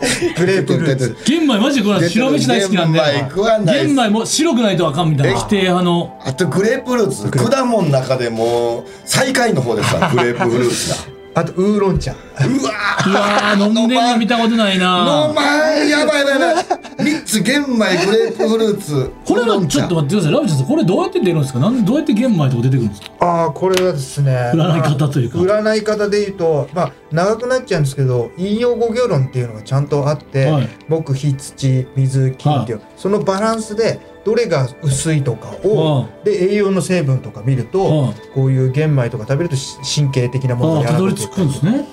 [0.37, 3.77] グレープフルーツ玄米マジでこれ白飯大好きなんで玄米食わない。
[3.77, 5.35] っす玄米も白くないとあかんみたいな。
[5.35, 6.19] 規定派の。
[6.25, 7.31] あとグレープフルーツ。
[7.51, 10.97] 果物の中でも最下位の方ですから グレープフルーツが。
[11.37, 12.13] あとウーロン茶。
[12.13, 12.73] うわ
[13.07, 15.05] うわー飲んでんの見たことないな。
[15.05, 15.89] のまん。
[15.89, 16.61] やばいやばいやば
[17.05, 19.11] い3つ玄米グレープフルーツ。
[19.27, 21.59] これはちょっと待ってくださいラブちゃんさんこれどうやって出るんですか？
[21.59, 23.09] なんでどうやって玄米とか出てくるんですか？
[23.21, 25.39] ああこれはですね占い方というか。
[25.39, 30.69] 占い方で言うとまあ長くなっちゃうんですけど引用語行論っていうのがちゃんとあって、はい。
[30.89, 38.15] 木火土水金っていう、そのバランスでどれが薄いとかを、はで栄養の成分とか見ると、はい。
[38.35, 41.85] こういう玄米とか食べるとし神経的なものあがあたどり着くんですね。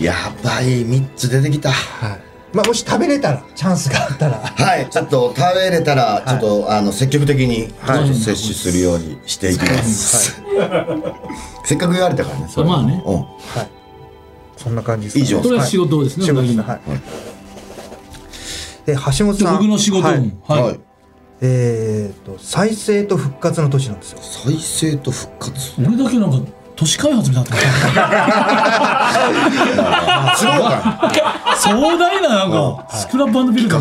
[0.00, 1.72] やばい3つ出てきた。
[1.72, 2.20] はい
[2.56, 4.38] まあもし食べれたらチャンスがあったら。
[4.38, 10.42] はいちょっと食べれたらちょっと、あの積極的にちょっと摂取するようにしていきます、
[11.64, 12.68] せっかく言われたからねそれ。
[12.68, 13.02] まあね。
[13.04, 13.16] うん。
[13.16, 13.26] はい。
[14.56, 15.42] そんな感じですか以上。
[15.42, 16.80] これは仕事ですね仕事ですうなぎのはい。
[18.86, 19.58] で橋本さん。
[19.58, 20.08] 僕の仕事も。
[20.08, 20.32] はい。
[20.48, 20.80] ははいい。
[21.42, 24.18] えー、と再生と復活の年なんですよ。
[24.22, 25.74] 再生と復活。
[25.78, 27.50] 俺だけなんか都市開発みたいに。
[27.50, 27.56] な
[31.56, 33.78] 壮大ななんかスクラップビルド。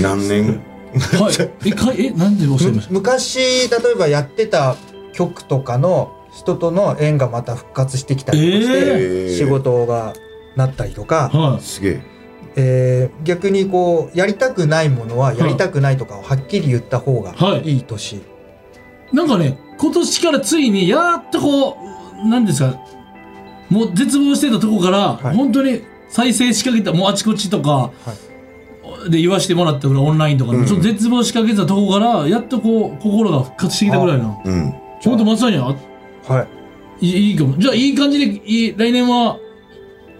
[0.00, 0.62] 何年？
[0.94, 1.68] はい。
[1.68, 2.92] えかえなんでおっしゃいました？
[2.92, 4.76] 昔例えばやってた
[5.12, 9.36] 曲とかの人との縁がまた復活してきたりとかして、えー。
[9.36, 10.14] 仕事が
[10.56, 12.00] なったりとか、はすげえ。
[12.56, 17.62] えー逆にこうやりたくないものはやりたくないとかをはっきり言った方がはい。
[17.62, 17.78] い。
[17.78, 18.22] い年、い
[19.12, 21.78] なんかね今年からついにやっとこ
[22.24, 22.78] うなんですか
[23.70, 25.36] もう絶望してたとこから、い。
[25.36, 27.90] 本当に再生しかけたもうあちこちとか、
[29.08, 30.68] で言わしてもらったぐらいオンラインとかで、うん。
[30.68, 34.40] その絶望しかけたとこからやっとこう心が復活してきたぐらいの。
[34.44, 34.70] うん。
[35.02, 35.74] 本当まさにあ
[36.32, 36.46] は
[37.00, 37.06] い。
[37.06, 37.58] いいいいかも。
[37.58, 39.38] じゃあいい感じでいい来年は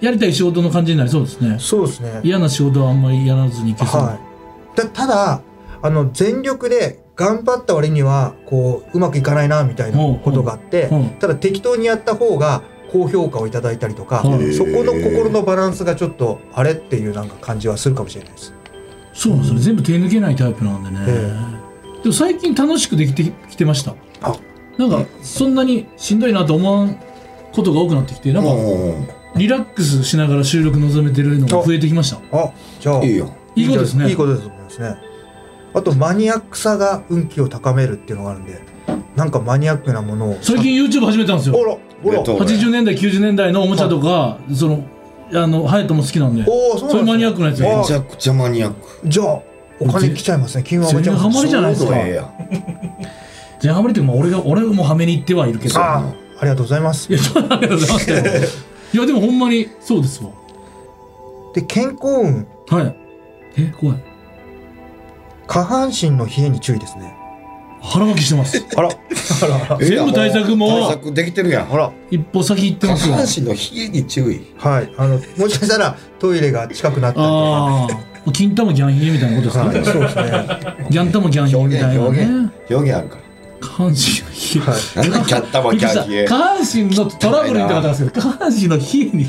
[0.00, 1.58] やりたい仕事の感じになりそうですね。
[1.58, 2.20] そうですね。
[2.24, 4.76] 嫌な仕事はあんまりやらずにいけそう、はい。
[4.76, 5.42] たただ
[5.82, 14.52] あの全力で頑張った割にはこううまくいかないなみたいなことがあって、ただ適当にやった方が高評価をいただいたりとか、はい。
[14.52, 18.54] そこの心のバランスがちょっとあれっていうなんか感じはするかもしれないです。
[19.12, 19.62] そうなんですよね。
[19.62, 21.54] 全部手抜けないタイプなんでね、え
[22.02, 23.94] でも最近楽しくできてきてました。
[24.22, 24.36] あ。
[24.76, 26.98] なんかそんなにしんどいなと思わん
[27.52, 32.18] ことが多くなってきてなんかうんリラックスしながら収録望めてるのが増えてきました。
[32.36, 33.04] あじゃあ。
[33.04, 33.32] いいよ。
[33.56, 34.08] いいことですね。
[34.08, 35.13] いいことですと思いますね。
[35.74, 38.60] あとマニアックさが運気を高めるっていうのがあるんで
[39.16, 40.38] なんかマニアックなものを。
[40.40, 41.56] 最近 YouTube 始めたんですよ。
[41.56, 42.18] おらおら。
[42.18, 44.84] えっと80年代90年代のおもちゃとかその
[45.32, 46.44] あのハヤトも好きなんで。
[46.46, 46.90] おーそうなんですね。
[46.90, 49.08] そういうマニアックなやつあめちゃくちゃマニアック。
[49.08, 49.42] じゃあ
[49.80, 50.64] お金来ちゃいますね。
[50.64, 51.92] 金額上げちゃいます全然ハマりじゃないですか？
[53.60, 55.78] 全ハマりって俺が俺もはめに行ってはいるけど。
[55.80, 57.12] ああありがとうございます。
[57.12, 58.66] いやありがとうございます。
[58.92, 60.30] いやでもほんまにそうですわ。
[61.54, 62.46] で健康運。
[62.68, 62.96] はい。
[63.56, 64.13] え怖い
[65.46, 67.14] 下半身の冷えに注意ですね。
[67.82, 68.64] 腹巻きしてます。
[68.76, 68.88] あら。
[69.78, 70.68] 全部対策も。
[70.68, 71.72] 対策できてるやん。
[71.72, 71.90] あら。
[72.10, 74.40] 一歩先行って下ますわ半身の冷えに注意。
[74.56, 74.90] はい。
[74.96, 78.14] あのもしかしたらトイレが近くなったりとか。
[78.32, 80.86] 金玉ギャンヒゲみたいなことですね、はいそうですね。
[80.88, 83.24] ギャン玉ギャンヒゲみたいな表現ね表現あるから。
[83.60, 85.10] 下半身の冷え。
[85.10, 89.26] なんでキャッタマキャー冷え下半身のトラブルにとかなんですけど下半身の冷えに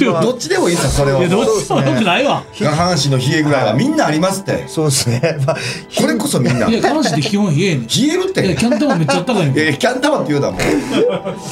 [0.00, 1.28] どっちでもいいんですよそれは。
[1.28, 2.44] どっちもよくないわ。
[2.52, 4.64] 下半身の冷えぐらいはみんなありますって。
[4.66, 5.38] そうですね。
[5.46, 5.56] まあ、
[5.96, 6.68] これこそみんな。
[6.68, 7.88] いや下半身って基本冷えんねん。
[7.88, 8.46] 冷えるって。
[8.46, 10.60] いやキャンタマめっちゃあったかいのいやキャンタマって言うだもん。
[10.60, 10.64] キ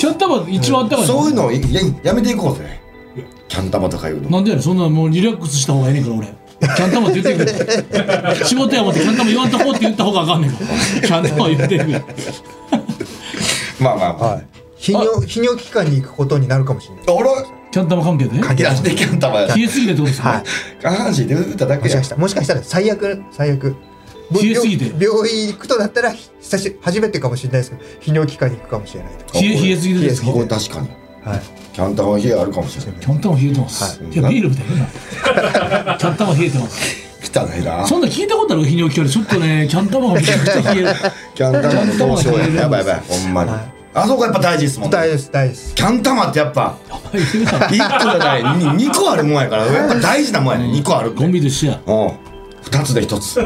[0.07, 1.61] ャンタマ一番あったかいのそういうのや
[2.03, 2.81] やめていこうぜ。
[3.49, 4.31] キャンタマとか言うの。
[4.31, 6.27] なんでやねんそんなもうリラックスした方がええねんから俺。
[6.63, 10.67] キャンタマって言ってくれ仕事や思ってキャンタマ言わんとこうって言った方があかんねんから。
[11.01, 12.03] キャンタマ言ってくれ
[13.81, 14.35] まあまあまあ。
[14.35, 14.47] はい。
[14.79, 17.05] 泌尿泌尿器科に行くことになるかもしれない。
[17.07, 18.39] あらキャンタマ関係で？
[18.39, 20.45] 関係なんでキャンえすぎてってことですか、はい。
[20.83, 23.75] 下半身で打っただけやもしかしたらもしかしたら最悪最悪。
[24.31, 24.85] 冷えすぎて？
[24.87, 29.41] 病病院行くとなったら久し初めてかもしれないですけど泌尿器科に行くかもしれないと。
[29.41, 30.33] 冷え冷えすぎてですか？
[30.33, 30.89] これ確かに。
[31.25, 31.41] はい。
[31.73, 33.01] キャンタマ冷えあるかもしれない。
[33.01, 34.13] キャンタマ冷えてます、はい。
[34.13, 34.67] い、やビールみたい
[35.87, 35.97] な。
[35.97, 37.03] キャンタマ冷えてます。
[37.35, 37.87] 汚いな。
[37.87, 38.65] そんな聞いたことある？
[38.65, 40.89] 泌尿器科でちょっとねキャンタマがめちゃくちゃ冷える。
[41.35, 42.35] キャンタマの凍傷や。
[42.35, 42.55] キャンタマ冷える。
[42.57, 43.51] やばいやばいほんまに。
[43.51, 44.97] はいあそこやっぱ大事ですもんね。
[44.97, 45.75] 大事です大事です。
[45.75, 46.79] キャンタマってやっぱ
[47.13, 48.43] 言うた1個じゃない。
[48.43, 50.65] 2個あるもんやからやっぱ大事なもんやね。
[50.73, 51.19] 2個あるって。
[51.19, 51.81] コンビと一緒や。
[51.87, 52.09] うん。
[52.63, 53.41] 2つで1つ。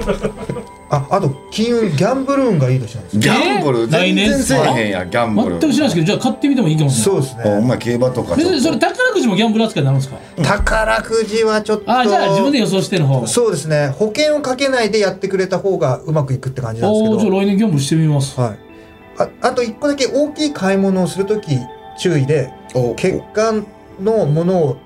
[0.89, 3.19] ああと金運ギャンブル運がいい年なんです。
[3.19, 3.81] ギャンブル？
[3.81, 3.89] えー？
[3.89, 5.59] 全然来年せえへんやんギャンブル。
[5.59, 7.23] 全く知らないですけどじゃあ買ってみてもいいかもしれない。
[7.23, 7.59] そうですね。
[7.59, 10.19] お前競馬とか別にそれ宝くじもギャンブル扱いになるんですか？
[10.45, 11.91] 宝くじはちょっと。
[11.91, 13.23] あじゃあ自分で予想しての方。
[13.23, 13.89] がそうですね。
[13.99, 17.41] 保険をかけないでやってくれた方がうまくいくって感じなんですけおおじゃあど。
[17.41, 18.41] 来年ギャンブルしてみます。
[18.41, 18.66] はい。
[19.19, 21.51] ああと一個だけ大きい買い物をするとき
[21.99, 23.67] 注意でお血管
[24.01, 24.77] のものを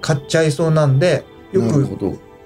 [0.00, 1.86] 買っちゃいそうなんでよく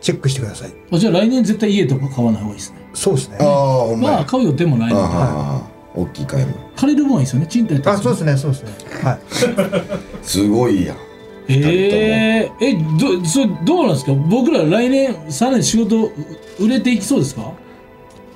[0.01, 0.71] チェックしてください。
[0.93, 2.79] あじゃあ来年絶対家とか買わない方がいいですね。
[2.95, 3.37] そうですね。
[3.40, 5.07] あまあ買う予定もないあので。
[5.12, 5.62] あ
[5.95, 6.57] 大きい買い物。
[6.77, 7.47] 借りる分はいいですよね。
[7.49, 8.71] 賃貸やったらあ、そうですね、そうですね。
[9.03, 9.19] はい。
[10.23, 10.97] すごいやん。
[11.49, 12.75] えー、え
[13.21, 14.12] どそれどうなんですか？
[14.14, 16.11] 僕ら来年さらに仕事う
[16.61, 17.53] 売れていきそうですか？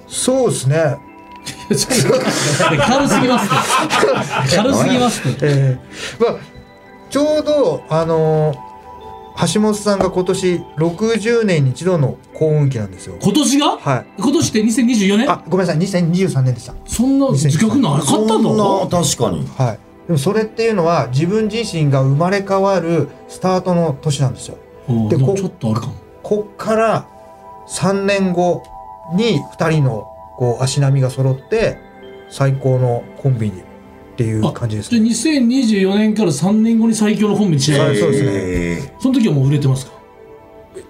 [0.09, 0.96] そうですね。
[1.68, 3.48] 軽すぎます
[4.57, 6.40] 軽すぎますってえー、まあ
[7.11, 8.74] ちょうどあのー
[9.53, 13.18] 橋本さんが今年60年に一度の幸運期なんですよ。
[13.20, 13.79] 今年が？
[13.79, 14.07] はい。
[14.16, 15.29] 今年って2024年？
[15.31, 16.74] あ、ごめんなさい、2023年でした。
[16.87, 19.79] そんな自覚なかったそんなの確かにはい。
[20.07, 24.59] でもそれっていうのは自分自身が生まれ変わるスタートの年なんですよ。
[25.09, 27.09] でこちょっとあるかもこっから
[27.68, 28.62] 3年後
[29.16, 31.78] に2人のこう足並みが揃って
[32.28, 35.08] 最高のコンビにっていう感じですでね。
[35.10, 38.32] 2024年から3年後に最強の本に仕上がるはいそうですね。
[38.80, 39.92] ねその時はもう売れてますか？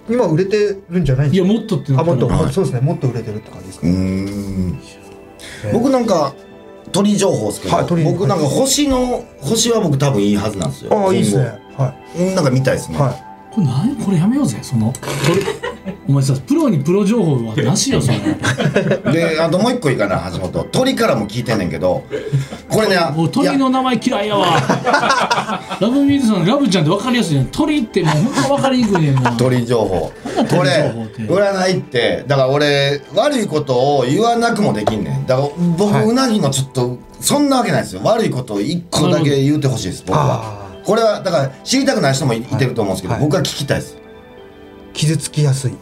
[0.09, 1.48] 今売れてるんじゃないんいですか？
[1.48, 2.52] やもっとってなあ、もっと、はい。
[2.52, 2.80] そうですね。
[2.80, 3.92] もっと売れてるって感じですかね。
[3.92, 4.78] ん。
[5.64, 5.72] えー。
[5.72, 6.35] 僕なんか
[6.92, 10.92] 鳥情報ですけど、はい鳥僕なんか星の星は僕多分いいはずなんですよ。
[10.92, 11.44] ああ、いいですね。
[11.76, 13.00] はうんなんか見たいですね、い。
[13.00, 13.24] はい。
[13.54, 13.96] これ何？
[14.04, 14.59] これやめようぜ。
[14.62, 14.98] そのこ
[15.35, 15.63] れ
[16.07, 18.19] お前さプロにプロ情報はなしよそれ
[19.12, 20.64] であともう一個いいかな橋本。
[20.64, 22.05] 鳥からも聞いてんねんけど。
[22.69, 24.47] これねもう鳥の名前嫌いやわ。
[25.81, 27.49] ラブミーズさんのラブちゃんって分かりやすいね。
[27.51, 29.37] 鳥ってもうほんま分かりにくいねんもう。
[29.37, 30.12] 鳥情報。
[30.35, 35.27] これ占いってだから俺悪いことを言わなくもできんねん。
[35.27, 36.05] だから僕、はい。
[36.05, 38.03] うなぎのちょっとそんなわけないですよ。
[38.05, 40.43] 悪いことを一個だけ言うてほしいです僕は。
[40.61, 43.23] あこれはだから知りたくない人もい,、はいてると思うんですけど、はい。
[43.23, 43.97] 僕は聞きたいです。
[44.93, 45.75] 傷つきやすい。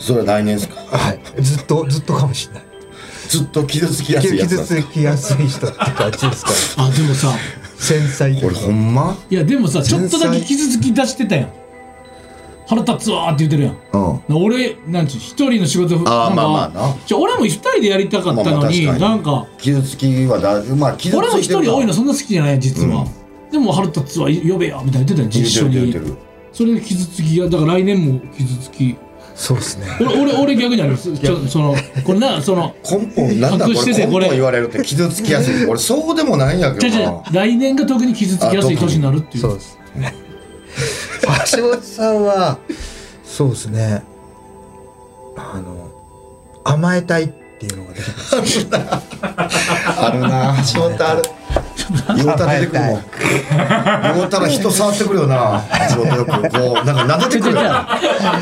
[0.00, 0.74] それは来年ですか？
[0.96, 1.42] はい。
[1.42, 2.62] ずっと、ずっとかもしれない。
[3.28, 6.50] ずっと傷つきやすいやつ傷つきやすい人って感じですか
[6.82, 7.32] あでもさ
[7.78, 9.16] 繊細とこれほんま？
[9.30, 11.48] いやでもさちょっとだけ傷つき出してたやん。
[12.66, 13.76] 腹立つわーって言ってるやん。
[14.28, 14.44] うん。
[14.44, 16.96] 俺なんちゅう一人の仕事なんかあーまあまあな。
[17.06, 23.06] じゃ俺も一人でやりたかったのに、まあまあなんか傷つきはだまあ傷ついてる俺も一人多いのそんな好きじゃない実は、
[23.52, 26.16] でも腹立つわ呼べよみたいな言ってた実緒にる言うてる
[26.52, 28.96] それで傷つきがだから来年も傷つき
[29.40, 29.86] そうですね。
[29.98, 31.74] 俺俺俺逆にありますちょその
[32.04, 35.64] これなその根本なんだこれ根てこれ本言われるって傷つきやすい。
[35.64, 39.40] 俺そうでもないんやけど来年が特に傷つきやすい年になるっていう。
[39.40, 39.78] そうです。
[41.56, 42.58] 橋本さんは、
[43.24, 44.02] そうですね。
[45.36, 45.88] あの、
[46.62, 48.36] 甘えたいっていうのが出てきます。
[49.96, 50.54] あるな。
[50.74, 51.22] 橋本ある
[52.16, 53.00] 言うたら出てくるも
[54.22, 55.62] うたら人触ってくるよな。
[55.90, 57.98] 橋本よくこうなんか撫でてくるちゃ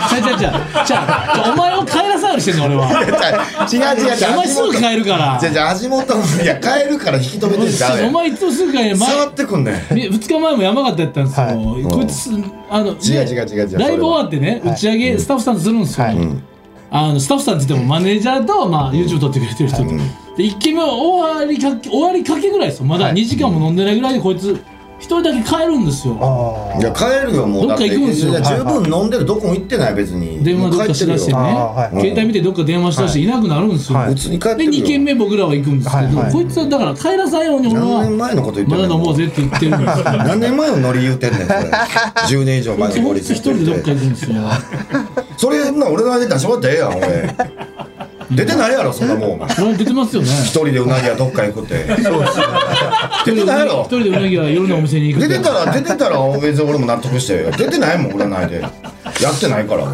[0.08, 0.50] ちゃちゃちゃちゃ
[0.84, 2.90] ちゃちゃお前を帰らさよしてんの俺は。
[3.72, 4.32] 違う違う違う。
[4.32, 5.38] お前すぐ帰るから。
[5.40, 6.04] じゃじゃ橋本
[6.42, 9.74] いや帰るから引き止めてんちゃお前いつもすぐ帰る前触ってくんねん。
[9.74, 11.82] 2日前も山形やったんですよ、はい。
[11.84, 12.30] こいつ
[12.70, 16.06] あの、ね違う違う違う違うライブ終わってね打ち上げスタッフさんとするんですよ、
[16.90, 22.86] あのスタッフさんって言ってもマネージャーと、まあ、YouTube 撮ってくれてる人と、うんで1軒目は終わりかけ終わりかけぐらいですよ。
[22.86, 23.14] まだはい。
[23.14, 24.56] 2時間も飲んでないぐらいでこいつ
[25.00, 26.14] 一人だけ帰るんですよ。
[26.78, 27.66] いや帰るよもう。
[27.66, 28.32] どっか行くんですよ。
[28.32, 30.42] だっていや十分飲んでるどこも行ってない別に。
[30.44, 31.42] 電話どっかしだしてね、い。
[31.42, 33.26] 携帯見てどっか電話しだしてい。
[33.26, 34.14] なくなるんですよ、はい。
[34.14, 34.84] 普通に帰ってでるよ。
[34.84, 36.32] 2軒目僕らは行くんですけど、はいはい。
[36.32, 40.04] こいつはだから帰らさんように俺は何年前のこと言ってんまだの飲もうぜって言ってるんですよ。
[40.04, 41.58] 何年前のノリ言うてんねんそれ。
[42.30, 44.36] 10年以上前のノリ一人でどっか行くんですよ。
[45.36, 47.34] それな俺の間に出してもらったらええやん俺
[48.30, 49.38] 出てないやろそんなもん。
[49.76, 50.28] 出てますよね。
[50.28, 53.82] 人でうなぎはどっか行くって出てないやろ。
[53.82, 57.50] 一人でうなぎは夜のお店に行く出てたら出てたら別に俺も納得して。
[57.52, 58.68] 出てないもん占いでや
[59.30, 59.86] ってないから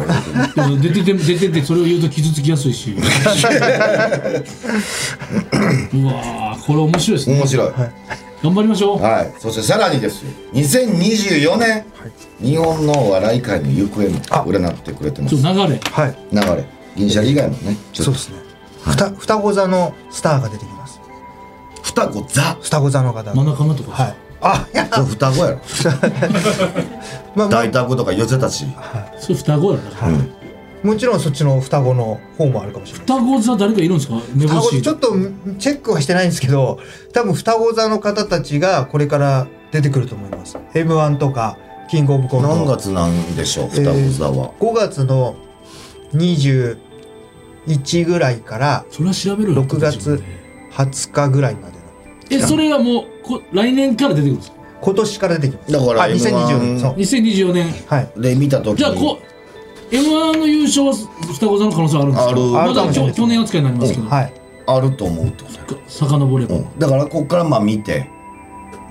[0.77, 2.91] 出てて出ててそれを言うと傷つきやすいし。
[2.97, 2.99] う
[6.05, 7.37] わーこれ面白いですね。
[7.37, 7.71] 面白い。
[8.43, 9.01] 頑張りましょう。
[9.01, 9.33] はい。
[9.39, 10.31] そしてさらにですよ。
[10.53, 11.85] 2024年
[12.41, 15.35] 日本のお笑い界の行方も占ってくれてます。
[15.35, 15.51] 流れ。
[15.53, 16.15] はい。
[16.31, 16.63] 流れ
[16.95, 18.11] 銀シャリ以外もねちょっと。
[18.11, 18.35] そうですね。
[18.83, 20.99] ふた双子座のスターが出てきます。
[21.83, 22.41] 双子座？
[22.61, 24.15] 双子座の方真ん中のとこはい。
[24.41, 24.85] あいや。
[24.85, 25.59] 双子やろ。
[27.35, 28.65] まあま大田子とか寄せたち。
[29.19, 29.83] それ双子やろ。
[29.89, 30.19] だからあ
[30.83, 33.07] もちろんそっちの双子の方もあるかもしれない。
[33.07, 34.21] 双子座誰かいるんですか？
[34.35, 34.75] 目双星。
[34.77, 35.07] 子ちょっと
[35.57, 36.79] チェックはしてないんですけど
[37.11, 40.57] 多分双子座の方たちがこれから出てくると思います。
[40.75, 41.57] m 1とか
[41.89, 42.47] キングオブコント。
[42.49, 43.69] 何月なんでしょう？
[43.69, 45.35] 双子座は、5月の
[47.67, 50.23] 21ぐらいからそれは調べるよ6月
[50.71, 51.83] 20日ぐらいまでの
[52.29, 54.55] えそれがもうこ来年から出てくるんですか？
[54.81, 55.71] 今年から出てきます。
[55.71, 56.79] だからあ M1 2020年。
[56.79, 56.93] そう。
[56.93, 57.71] 2024年。
[57.87, 58.11] はい。
[58.17, 58.77] で見た時に。
[58.77, 62.29] じゃあこう m 1の優勝は双子座の可能性あるんですか？
[62.29, 62.41] ある。
[62.41, 64.33] まあるかだ去去年扱いになりますけど、はい。
[64.67, 66.79] あると思うってことや遡れば、うん。
[66.79, 68.09] だからこっからまあ見て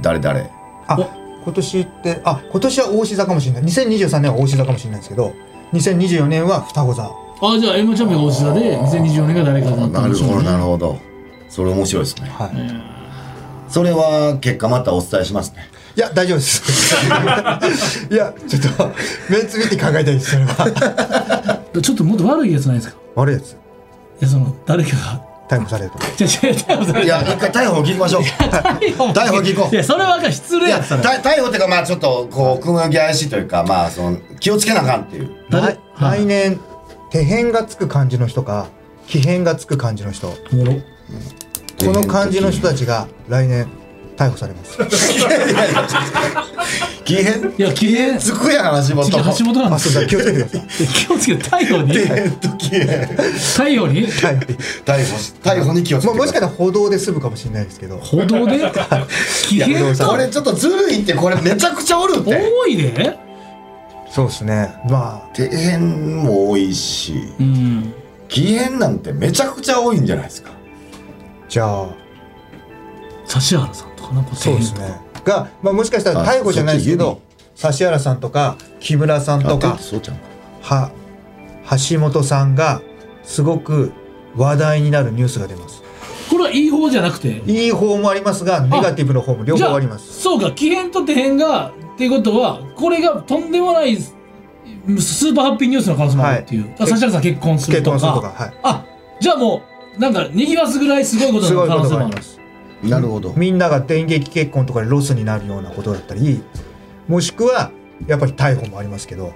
[0.01, 0.51] 誰誰
[0.87, 0.97] あ
[1.45, 3.63] 今年ってあ今年は大志座かもしれない。
[3.65, 5.33] 2023年は大志座かもしれないですけど
[5.73, 10.45] 2024年は双子座あじゃあ M チャンピオンが大志座で2024年が誰かだったなんるほどでしょうね。
[10.45, 10.99] なるほど
[11.49, 12.29] それ面白いですね。
[12.31, 13.73] はい。
[13.73, 15.69] それは結果またお伝えしますね。
[15.97, 16.63] いや大丈夫です。
[18.11, 18.91] いやちょっと
[19.31, 21.61] メンツ見て考えたいですそれは。
[21.83, 22.97] ちょっともっと悪いやつないですか？
[23.17, 23.53] 悪いやつ。
[23.53, 23.55] い
[24.21, 25.21] やその誰かが。
[25.47, 25.99] 逮捕されると。
[26.17, 27.05] じゃあ違う逮捕される。
[27.05, 28.23] いや一回逮捕聞きましょう。
[28.23, 29.75] 逮捕逮捕聞こう。
[29.75, 31.03] いやそれはなんか失礼いややったら。
[31.03, 35.31] 逮逮捕っていうかまあちょっとこう雲行き怪しいというかまあその気をつけなあかんっていう。
[36.01, 36.59] 来年
[37.15, 38.67] 手辺がつく感じの人か
[39.07, 40.27] 気辺がつく感じの人。
[40.31, 40.35] こ
[41.93, 43.69] の感じの人たちが来年
[44.17, 44.77] 逮捕されます。
[47.05, 50.63] 気変いや気変つくやん橋本次橋本なんあです気をつけてください。
[50.89, 51.95] 気をつけて太陽に？
[51.95, 54.11] 太陽にはい
[54.85, 55.17] 逮捕。
[55.17, 57.99] し逮捕に気をつけてももしかしたら歩道で済むかもしれないですけど。
[57.99, 58.59] 歩道で？
[59.47, 62.51] 気変これちょっとずるいってこれめちゃくちゃおるって。
[62.59, 63.17] 多いで
[64.15, 64.73] そうですね。
[64.89, 65.79] まあ底辺
[66.23, 67.93] も多いしうん。
[68.29, 70.53] 気変なんてめちゃくちゃ多いんじゃないですか。
[71.49, 71.89] じゃあ
[73.27, 75.01] 指原さんとかなんかそうですね。
[75.25, 77.21] が、まあ、もしかしたら逮捕じゃないですけど
[77.57, 77.99] 指原。
[77.99, 80.23] さんとか木村さんとかそうちゃんか。
[80.63, 80.93] は
[81.91, 82.83] 橋本さんが
[83.25, 83.93] すごく
[84.37, 85.83] 話題になるニュースが出ます。
[86.31, 87.43] これはいい方じゃなくて？
[87.47, 90.21] いい方もありますがネガティブの方も両方あります。
[90.23, 90.53] そうか。
[90.53, 96.73] 気変と底変がっていうことはこれがとんでもないスーパーハッピーニュースの可能性もあるっていう、はい。
[96.81, 97.97] あ指原さん結婚するとか。
[97.97, 98.45] 結婚するとか。
[98.45, 98.55] はい。
[98.63, 98.85] あ
[99.21, 99.63] じゃあも
[99.97, 102.17] うなんかにぎわすぐらいすごいことの可能性もある
[102.89, 103.33] なるほど。
[103.35, 106.43] みんなが電撃結婚とかでロスになるようなことだったり
[107.09, 107.71] もしくは
[108.07, 109.33] やっぱり逮捕もありますけど、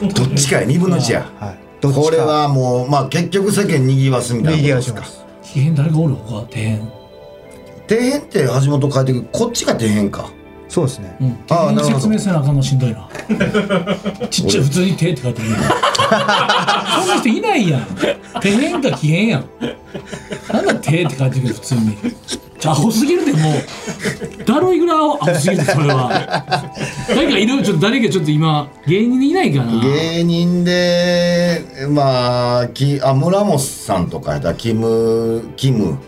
[0.00, 1.30] どっちかや2分の1や。
[1.40, 5.00] はい、これはもうまあ結局世間にぎわすみたいな右ことですか？
[5.00, 5.52] 足します。
[5.52, 6.14] 気変誰がおる？
[6.14, 6.78] 他底変
[7.88, 9.26] 底辺って橋本書いてくる。
[9.32, 10.30] こっちが底辺か
[10.68, 11.16] そうですね。
[11.20, 11.38] うん。
[11.48, 13.08] あーなる説明せなあかんのしんどいな。
[14.30, 15.48] ちっちゃい普通に手って書いてる。
[15.48, 17.86] そんな人いないやん。
[18.42, 19.44] 底変か気変やん。
[20.52, 21.96] なんだ手って書いてる普通に。
[22.64, 24.44] アホすぎるでもう。
[24.44, 26.44] だるいぐらいアホすぎるそれは。
[27.08, 27.62] 誰かいる？
[27.62, 29.80] ちょっと誰かちょっと今芸人いないかな？
[29.80, 35.98] 芸人でまあきあ村本さんとかやったらキムキム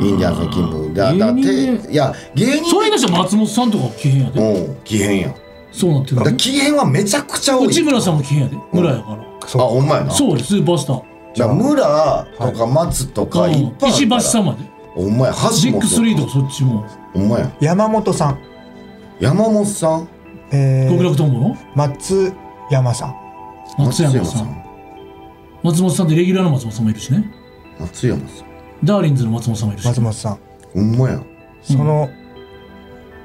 [0.00, 1.42] いいんじゃないですかキムだだ芸
[1.76, 4.40] 人ていや芸人それにして松本さんとか気変やで。
[4.40, 4.76] うん。
[4.84, 5.34] 奇変やん。
[5.72, 6.16] そうなってる。
[6.16, 7.66] だから奇変はめちゃくちゃ多い。
[7.66, 8.56] 内村さんも気変やで。
[8.72, 9.24] 村やから。
[9.24, 10.10] あほんまやな。
[10.12, 11.02] そうですスーパースター。
[11.34, 11.54] じゃあ。
[11.54, 14.58] 村とか松とかいっぱいあ石橋さんまで。
[14.94, 15.32] ほんまや。
[15.32, 16.86] 橋本ジック3とかそっちも。
[17.12, 17.50] ほんまや。
[17.60, 18.38] 山本さん、
[19.18, 20.08] 山本さん？
[20.52, 21.56] えー極楽とんぼの？
[21.74, 22.32] 松
[22.70, 23.16] 山さん。
[23.78, 24.64] 松山さん。
[25.62, 27.24] 松本さんってレギュラーの松本さんもいるしね。
[27.80, 28.51] 松山さん
[28.84, 29.86] ダーリンズの松本さんもいるし。
[29.86, 30.38] 松本さん。
[30.74, 31.20] ほんまや。
[31.62, 32.10] その、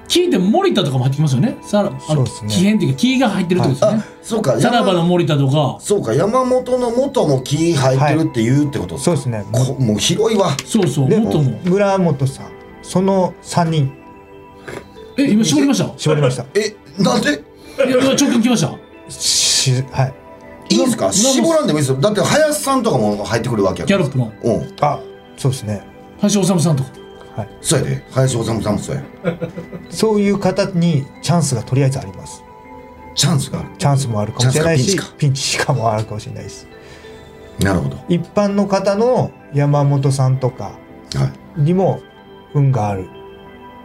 [0.08, 1.58] 聞いて森田とかも入ってきますよね。
[1.62, 2.50] さらあそうですね。
[2.50, 4.04] 木変っていうか木が入ってるってことですね。
[4.04, 4.60] あそうか。
[4.60, 5.78] さらばの森田とか。
[5.82, 6.14] そうか。
[6.14, 9.12] 山本の元も木入ってるって言うってことですか。
[9.12, 9.46] そうですね。
[9.52, 10.56] こもう広いわ。
[10.66, 11.60] そうそうで元も。
[11.66, 12.46] 村本さん。
[12.84, 13.92] その3人。
[15.18, 15.92] え今絞りました？
[15.98, 16.46] 絞りました。
[16.54, 17.32] えなんで？
[17.32, 17.34] い
[17.92, 18.78] や今直近来ました。
[19.10, 20.14] しはい。
[20.70, 21.12] いいんですか？
[21.12, 21.98] 絞らんでもいいですよ。
[21.98, 24.00] だって林さんとかも入ってくるわけやから。
[24.00, 24.32] ギャロップの。
[24.44, 24.76] うん。
[24.80, 25.02] あ
[25.38, 25.82] そうですね。
[26.20, 26.90] 林修さんとか。
[27.62, 28.04] そうやで。
[28.12, 29.04] 林修さんもそうや。
[29.90, 32.44] そういう方にチャンスがとりあえずあります。
[33.16, 33.70] チャンスがある。
[33.78, 36.68] チャンスもあるかもしれないしピンチしかもあるかもしれないです
[37.60, 37.98] なるほど。
[38.10, 40.78] 一般の方の山本さんとか
[41.16, 41.62] はい。
[41.62, 42.02] にも
[42.54, 43.10] 運がある。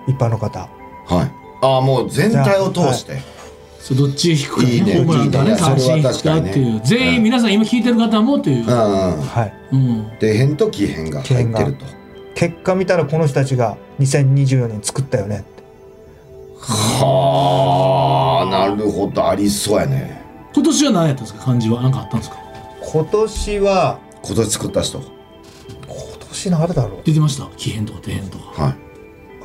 [0.09, 0.69] 一般の方。
[1.07, 1.31] はい。
[1.63, 3.19] ああもう全体を通して、
[3.85, 4.71] そうどっち引くかね。
[4.75, 4.95] いいね。
[4.95, 6.51] ホームランかいいねね三振引くかそれは確かにね。
[6.51, 8.57] っていう全員皆さん今聞いてる方もという。
[8.59, 8.65] うん。
[8.65, 9.53] うんはい。
[9.73, 10.19] うん。
[10.21, 11.85] 出へんと木へんが入ってると。
[12.35, 15.63] 結果見たらこの人たちが2024年作ったよねって。
[16.65, 20.23] はあなるほどありそうやね。
[20.55, 21.83] 今年は何やったんですか漢字は。
[21.83, 22.37] 何かあったんですか？
[22.93, 24.99] 今年は今年作った人。
[25.01, 25.09] 今
[26.29, 27.01] 年のあれだろう。
[27.05, 27.47] 出てました？
[27.57, 28.63] 奇変とか底変とか。
[28.63, 28.75] はい。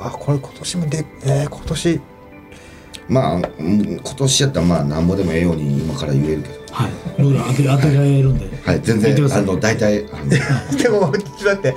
[0.00, 2.00] あこれ今年もでえー、今年
[3.08, 6.54] まあうん今年やったらまあなんぼでもええように今から言えるけど。
[6.70, 6.90] はい。
[7.18, 8.46] ルール当て当てられるんで。
[8.64, 10.28] はい全然あの大体あの。
[10.76, 11.74] でもちょっと待って、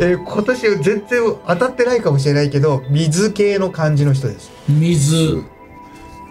[0.00, 1.02] えー、今年全然
[1.46, 4.50] 当たってないかもしれないけど水系の漢字の人です。
[4.68, 5.42] 水。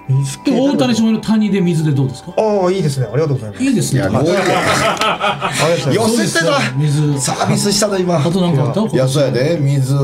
[0.10, 2.34] 水大谷翔平の谷で水でどうですか？
[2.38, 3.08] ああいいですね。
[3.10, 3.64] ありがとうございます。
[3.64, 4.02] いいですね。
[4.02, 6.20] いやもうありがとうございます。
[6.20, 6.60] 寄せてた。
[6.78, 7.20] 水。
[7.22, 8.18] サービスしたの今。
[8.18, 8.82] あとなんかあった？
[8.94, 9.58] いやそうやで。
[9.62, 9.96] 水。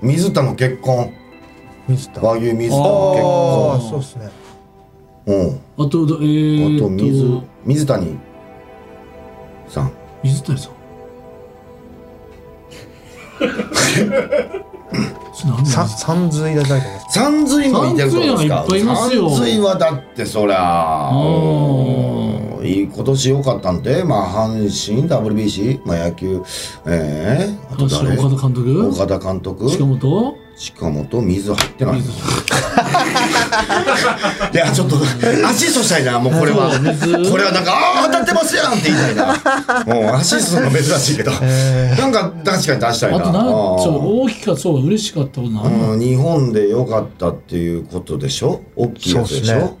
[0.00, 1.10] 水田の結婚
[1.88, 4.28] 水田和牛水田あのあそうですね。
[5.26, 5.60] うん。
[5.86, 8.18] あとえー、あと水水谷
[9.68, 9.90] さん。
[10.22, 10.72] 水谷さん。
[15.64, 16.86] さ三髄だ誰か？
[17.10, 18.48] 三髄もいてるってことですか？
[18.48, 19.30] 三髄なんかいっぱいいますよ。
[19.30, 21.10] 三髄はだってそりゃ
[22.60, 26.42] ういい今年良かったんでまあ阪神 WBC まあ野球
[26.86, 28.18] ええあと誰？
[28.18, 28.88] 岡田監督？
[28.88, 29.70] 岡田監督。
[29.70, 30.34] 近本？
[30.58, 32.00] 近本水入ってない。
[32.00, 32.14] 水い。
[34.56, 34.96] やちょっと
[35.46, 36.70] アシストしたいなもうこれは。
[37.30, 39.26] これはなんかああ当たってますやんって言いたいな。
[39.86, 41.30] もうアシストの珍しいけど。
[41.30, 43.18] なんか確かに出したいな。
[43.18, 45.62] あとな大きかそう嬉しかったことな。
[45.62, 48.60] うん日本で良かったっていうことでしょ？
[48.74, 49.60] 大きいやつでしょ？
[49.60, 49.78] そうね。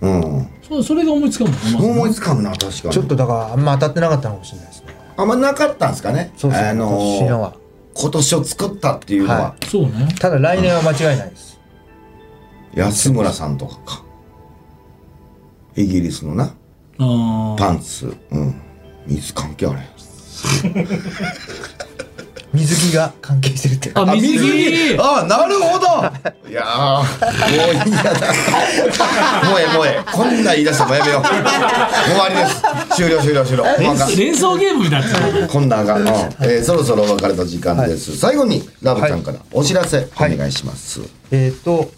[0.00, 0.48] うん。
[0.66, 2.94] そうそれが思いつかんもんま思いつかんな確かに。
[2.94, 4.88] ちょっとだからあんま当たってなかったのかもしれないですね。
[5.18, 6.32] あんまなかったんですかね？
[6.36, 6.68] そうですね。
[6.70, 7.54] あの今年のは
[8.00, 10.08] 今年を作ったっていうのは、はそうね。
[10.20, 11.58] ただ来年は間違いないです。
[12.74, 14.04] 安村さんとかか。
[15.74, 16.44] イギリスのな。
[16.98, 18.16] ああパンツ。
[18.30, 18.54] うん。
[19.06, 19.80] 水関係あれ
[22.52, 24.96] 水着が関係してるってあ水着。
[24.98, 25.86] あなるほど。
[26.48, 27.02] いやー
[27.56, 28.04] もういいや。
[28.04, 28.10] だ
[29.48, 30.12] もうええもうええ。
[30.12, 31.22] こんなん言い出してもうやめよう。
[31.22, 32.96] もう終わりです。
[32.96, 33.64] 終了終了終了。
[34.16, 41.90] 連想ゲームになってるこんなんが、うんえーそろそろお別れの時間です、最後にラブちゃんからお知らせお願いします、えっ、と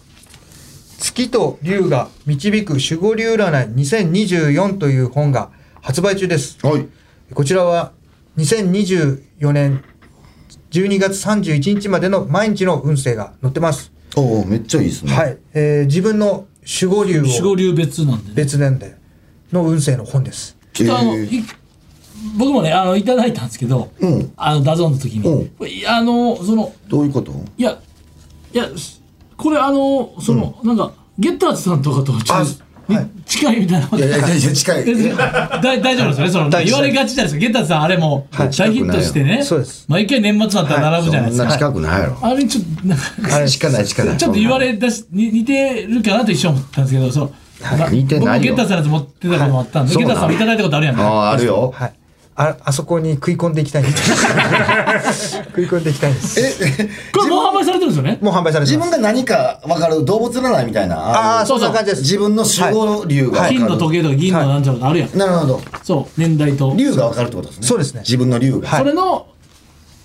[0.99, 5.49] 月と龍が導く守護龍占い2024という本が
[5.81, 6.57] 発売中です。
[6.65, 6.87] はい。
[7.33, 7.91] こちらは
[8.37, 9.83] 2024年
[10.71, 13.91] 12月31日までの毎日の運勢が載ってます。
[14.15, 15.13] おおめっちゃいいですね。
[15.13, 15.37] はい。
[15.53, 16.47] えー自分の
[16.81, 18.33] 守護龍を守護龍別なんでね。
[18.35, 18.95] 別年で
[19.51, 20.57] の運勢の本です。
[20.73, 21.43] ちょっとあの、えーい
[22.37, 24.31] 僕もねあのいただいたんですけど、うん。
[24.37, 27.31] あの DAZN の時に、いやあのそのどういうこと？
[27.57, 27.79] いや
[28.53, 28.69] いや
[29.37, 32.63] これあのその、なんかゲッターズさんとかとちょっと、
[32.95, 33.07] はい。
[33.25, 34.03] 近いみたいなこと。
[34.03, 34.85] いやいやいや近い。
[35.61, 37.39] 大丈夫ですよねその言われがちじゃないですか。
[37.39, 38.49] ゲッタさんあれもはい。
[38.49, 39.85] 大ヒットしてね、そうです。
[39.87, 44.17] 毎回年末になったら並ぶじゃないですか、そんな近くないやろ、あれちょっとなんかあれ近ない近ない。
[44.17, 47.31] ちょっと言われだしに似てるかなと一瞬思ったんですけどそう、
[47.79, 48.31] ま似てないよ。
[48.31, 51.73] 僕もゲッターズさんのやつ持ってたこともあったんで、はいゲッタさんもいただいたことあるやんあああるよ。
[51.75, 51.93] はい。
[52.49, 53.83] あ、あそこに食い込んでいきたい。
[53.83, 55.37] んです。
[55.37, 56.39] 食い込んでいきたいんです。
[56.39, 58.19] えこれもう販売されてるんですよね？
[58.21, 58.91] もう販売されて自分。
[58.91, 60.97] が何か分かる動物占いみたいな。
[60.97, 62.01] ああ、のそんな感じです。
[62.01, 65.61] 自分の守護竜が分かる、金の時計とか銀のなんちゃらあるやん、なるほど。
[65.83, 66.19] そう。
[66.19, 66.75] 年代と。
[66.75, 67.67] 竜が分かるってことですね。
[67.67, 68.01] そうですね。
[68.01, 69.27] 自分の竜が、それの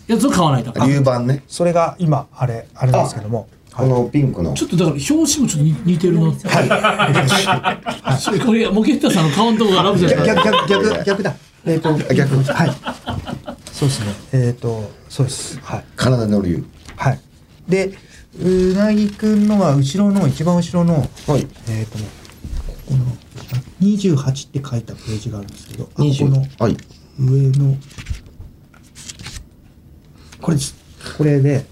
[0.06, 0.72] やつを買わないと。
[0.86, 1.42] 竜版ね。
[1.48, 3.48] それが今、あれ、あれなんですけども。
[3.76, 4.54] このピンクの。
[4.54, 6.22] ちょっとだから表紙もちょっと似似てるな。
[6.22, 6.32] は
[8.34, 8.40] い。
[8.40, 10.26] これモケッタさんの顔のとこがラブじゃない。
[10.26, 11.34] 逆、逆、逆、逆だ。
[11.66, 12.70] えっ、と、逆はい。
[13.72, 14.14] そうですね。
[14.32, 15.58] えっ、と、そうです。
[15.58, 15.84] はい。
[15.96, 16.64] 体の竜
[16.96, 17.20] はい。
[17.68, 17.92] で、
[18.40, 22.06] うなぎくんのは後ろの、一番後ろの、はいえっ、とね、
[22.68, 23.04] ここの、
[23.80, 26.76] 28って書いたページがあるんですけど、あここの20はい
[27.18, 27.76] 上の、
[30.40, 30.76] これです。
[31.18, 31.66] これで、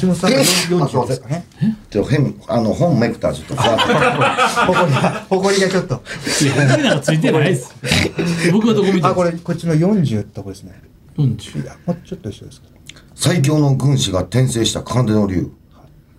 [0.00, 1.46] 橋本さんがえ40ですかね。
[1.90, 6.02] ちょ変あの本めくったらちょっとふわっとほこりが、ほこりがちょっと。
[6.42, 7.74] いや僕なんかついてないです。
[8.52, 10.80] 僕はどこ見てるあ、これ、こっちの40ってとこですね。
[11.16, 11.58] 四十？
[11.58, 12.72] いや、もうちょっと一緒ですかね。
[13.14, 15.50] 最強の軍師が転生した体の竜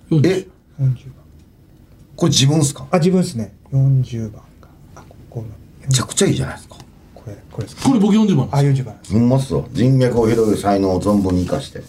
[0.10, 0.30] 四十？
[0.30, 0.48] え
[0.80, 0.96] ？40
[2.16, 2.86] これ自分っすか？
[2.92, 3.56] あ自分ですね。
[3.72, 5.48] 40番があここの。
[5.82, 6.76] めちゃくちゃいいじゃないですか。
[7.16, 7.76] これこれです。
[7.78, 9.14] かこれ僕40番あ40番です。
[9.14, 9.68] ほんまっすよ。
[9.74, 11.82] 人脈を広げる才能を存分に生かして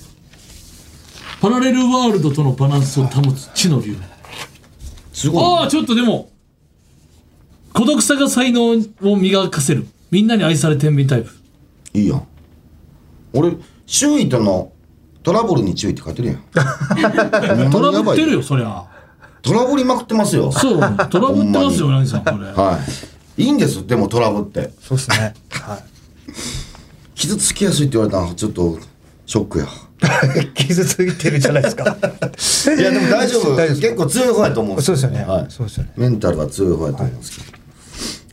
[1.44, 3.98] パラレルワールドとのバランスを保つ地の竜。
[5.12, 5.44] すごい。
[5.44, 6.30] ああちょっとでも
[7.74, 8.70] 孤独さが才能
[9.02, 9.86] を磨かせる。
[10.10, 11.30] みんなに愛され天秤タイプ
[11.92, 12.26] いいやん。
[13.34, 14.72] 俺周囲との
[15.22, 16.40] トラブルに注意って書いてるやん。
[17.70, 18.82] トラブってるよよそりゃ。
[19.42, 20.50] トラブりまくってますよ。
[20.50, 20.80] そう。
[21.10, 22.46] トラブってますよ柳さんこれ。
[22.52, 22.78] は
[23.36, 23.42] い。
[23.42, 24.72] いいんですでもトラブって。
[24.80, 25.34] そうですね。
[25.50, 25.84] はい。
[27.14, 28.78] 傷つきやすいって言われたのはちょっと
[29.26, 29.66] ショックや
[30.54, 31.96] 傷ついてるじゃないですか。
[32.76, 33.56] いやでも大丈夫。
[33.56, 35.24] 大丈夫結構強い方やと思うんそうですよね。
[35.26, 35.90] はい、そうですよね。
[35.96, 37.36] メンタルが強い方やと思うんですけ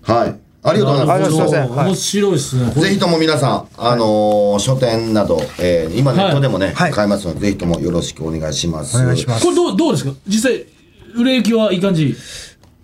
[0.07, 0.13] ど。
[0.13, 1.11] はい、ありがとうございます。
[1.11, 1.77] ありがとうございます。
[1.77, 2.71] はい面白いですね。
[2.75, 6.91] ぜひとも皆さん、あのー書店など、えー今ネットでもね、はい。
[6.91, 8.97] 買えますので、ぜひともよろしくお願いします。
[8.97, 9.43] お願いします。
[9.43, 10.11] これどうどうですか？
[10.27, 10.65] 実際
[11.15, 12.15] 売れ行きはいい感じ？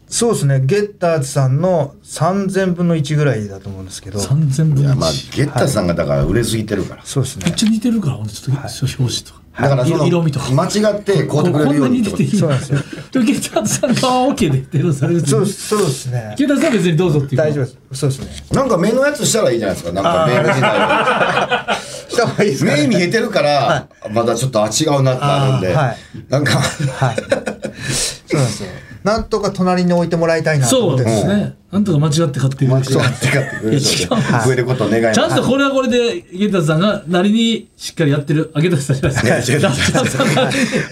[0.10, 0.62] そうですね。
[0.64, 4.20] ゲッターズさんの3000分の1ぐらいだと思うんですけど。
[4.20, 7.05] 3000分のいや、まあ、1ゲッターさんがだから売れすぎてるから。
[7.05, 9.41] そうですねめっちゃ似てるからほんとちょっと表紙とか。
[9.60, 10.51] だからその、色味とか。
[10.51, 12.80] 間違って買うてくれるようにとこんなに似てていいそうなんですよ
[13.12, 13.95] でもゲッターズさんが
[14.34, 16.36] OK で出るされるそうそうですね。
[16.38, 17.38] ゲッターズさんは別にどうぞっていう。
[17.38, 17.78] 大丈夫です。
[17.93, 18.28] そうですね。
[18.51, 19.93] なんか目のやつしたらいいじゃないですか。
[19.93, 21.78] なんかメール時代
[22.10, 25.97] した方がいいですか目見えてるから、まだちょっと、あ、違うなってなるんで、はい。
[26.30, 27.16] なんか、はい。
[27.16, 28.70] そうなんですよ
[29.08, 31.55] なんとか隣に置いてもらいたいなとそう思ってですね。
[31.72, 32.72] なんとか間違って買ってる。
[32.72, 33.78] 間違って買ってくれる。
[33.78, 34.08] 違う
[34.45, 35.16] 増えることを願います。
[35.16, 39.58] ちゃんとこれはこれでゲッタさんがなりにしっかりやってるあゲッターズさんじゃないですか。
[39.60, 39.72] いや違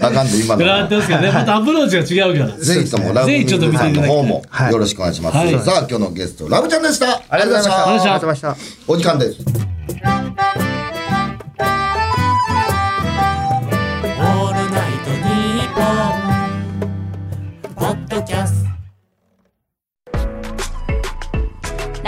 [0.00, 0.78] あかんで、今のは。
[0.78, 1.30] やってますけどね。
[1.30, 2.58] またアプローチが違うから。
[2.58, 4.72] ぜひともラブミぜひちょっと見ていただきたいの方もはい。
[4.72, 5.36] よろしくお願いします。
[5.36, 5.50] はい。
[5.60, 7.22] さあ、今日のゲスト、ラブちゃんでした。
[7.28, 7.68] ありがとうござ
[8.16, 8.56] いました。
[8.88, 10.75] お時間です。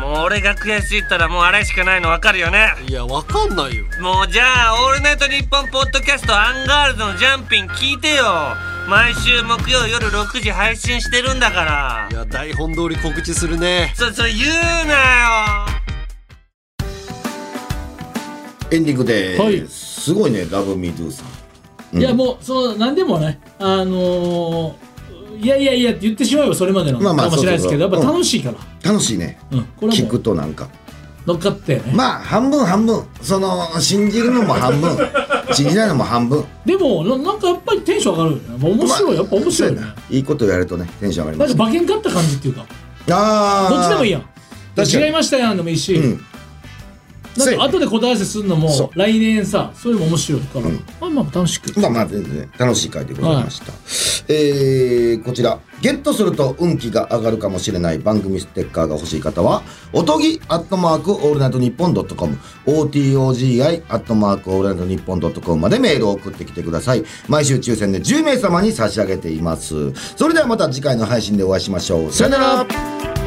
[0.00, 2.74] もう俺が悔しいったらもうあれしかないの分かるよね？
[2.88, 3.84] いやわかんないよ。
[4.00, 8.24] もうじゃあ「オールナイトニッポン」ポッドキャストアンガールズのジャンピン聞いてよ。
[8.88, 12.08] 毎週木曜夜6時配信してるんだから。
[12.10, 13.92] いや台本通り告知するね。
[13.94, 14.52] そそれ言う
[14.86, 14.98] なよ。
[18.72, 19.54] エンディングではい。
[19.62, 20.00] ーす。
[20.00, 21.22] すごいね、ラブミードゥさ
[21.92, 21.98] ん。
[21.98, 23.38] いやもうそう何でもね。
[23.58, 24.74] あのー
[25.40, 29.38] いやいやいやって言ってしまえばそれまでのまあまあかもしれないですけどそうそうそうやっぱ楽しいから楽しいね。
[29.52, 30.68] うんこれは聞もうくとなんか。
[31.26, 33.04] 乗っかってねまあ、半分半分。
[33.20, 34.96] その、信じるのも半分。
[35.52, 36.42] 信じないのも半分。
[36.64, 41.56] でもななんかやっぱりテンション上がるよね面白いやっぱ面白いねいいことやるとね、テンション上がります。
[41.56, 42.64] か馬券勝った感じっていうか
[43.10, 43.70] ああ。
[43.70, 44.24] どっちでもいいやん
[44.76, 46.24] 確かに違いましたやんでもいいし、うん。
[47.36, 48.98] なんか後で答え合わせするのもそう。
[48.98, 50.84] 来年さそれも面白いから、うん。
[51.00, 51.80] まあまあ楽しく。
[51.80, 53.72] まあまあ全然ね楽しい回でございました、
[54.28, 55.58] えーこちら。
[55.80, 57.98] ゲットすると運気が上がるかもしれない。
[57.98, 59.62] 番組ステッカーが欲しい方は
[59.92, 62.38] おとぎアットマークオールナイトニッポンドットコム。
[62.66, 67.04] OTOGI アットマークオールナイトニッポンドットコムまでメールを送ってきてください。
[67.28, 69.92] 毎週抽選で10名様に差し上げています。
[70.16, 72.12] それではまた次回の配信でお会いしましょう。
[72.12, 73.19] さよなら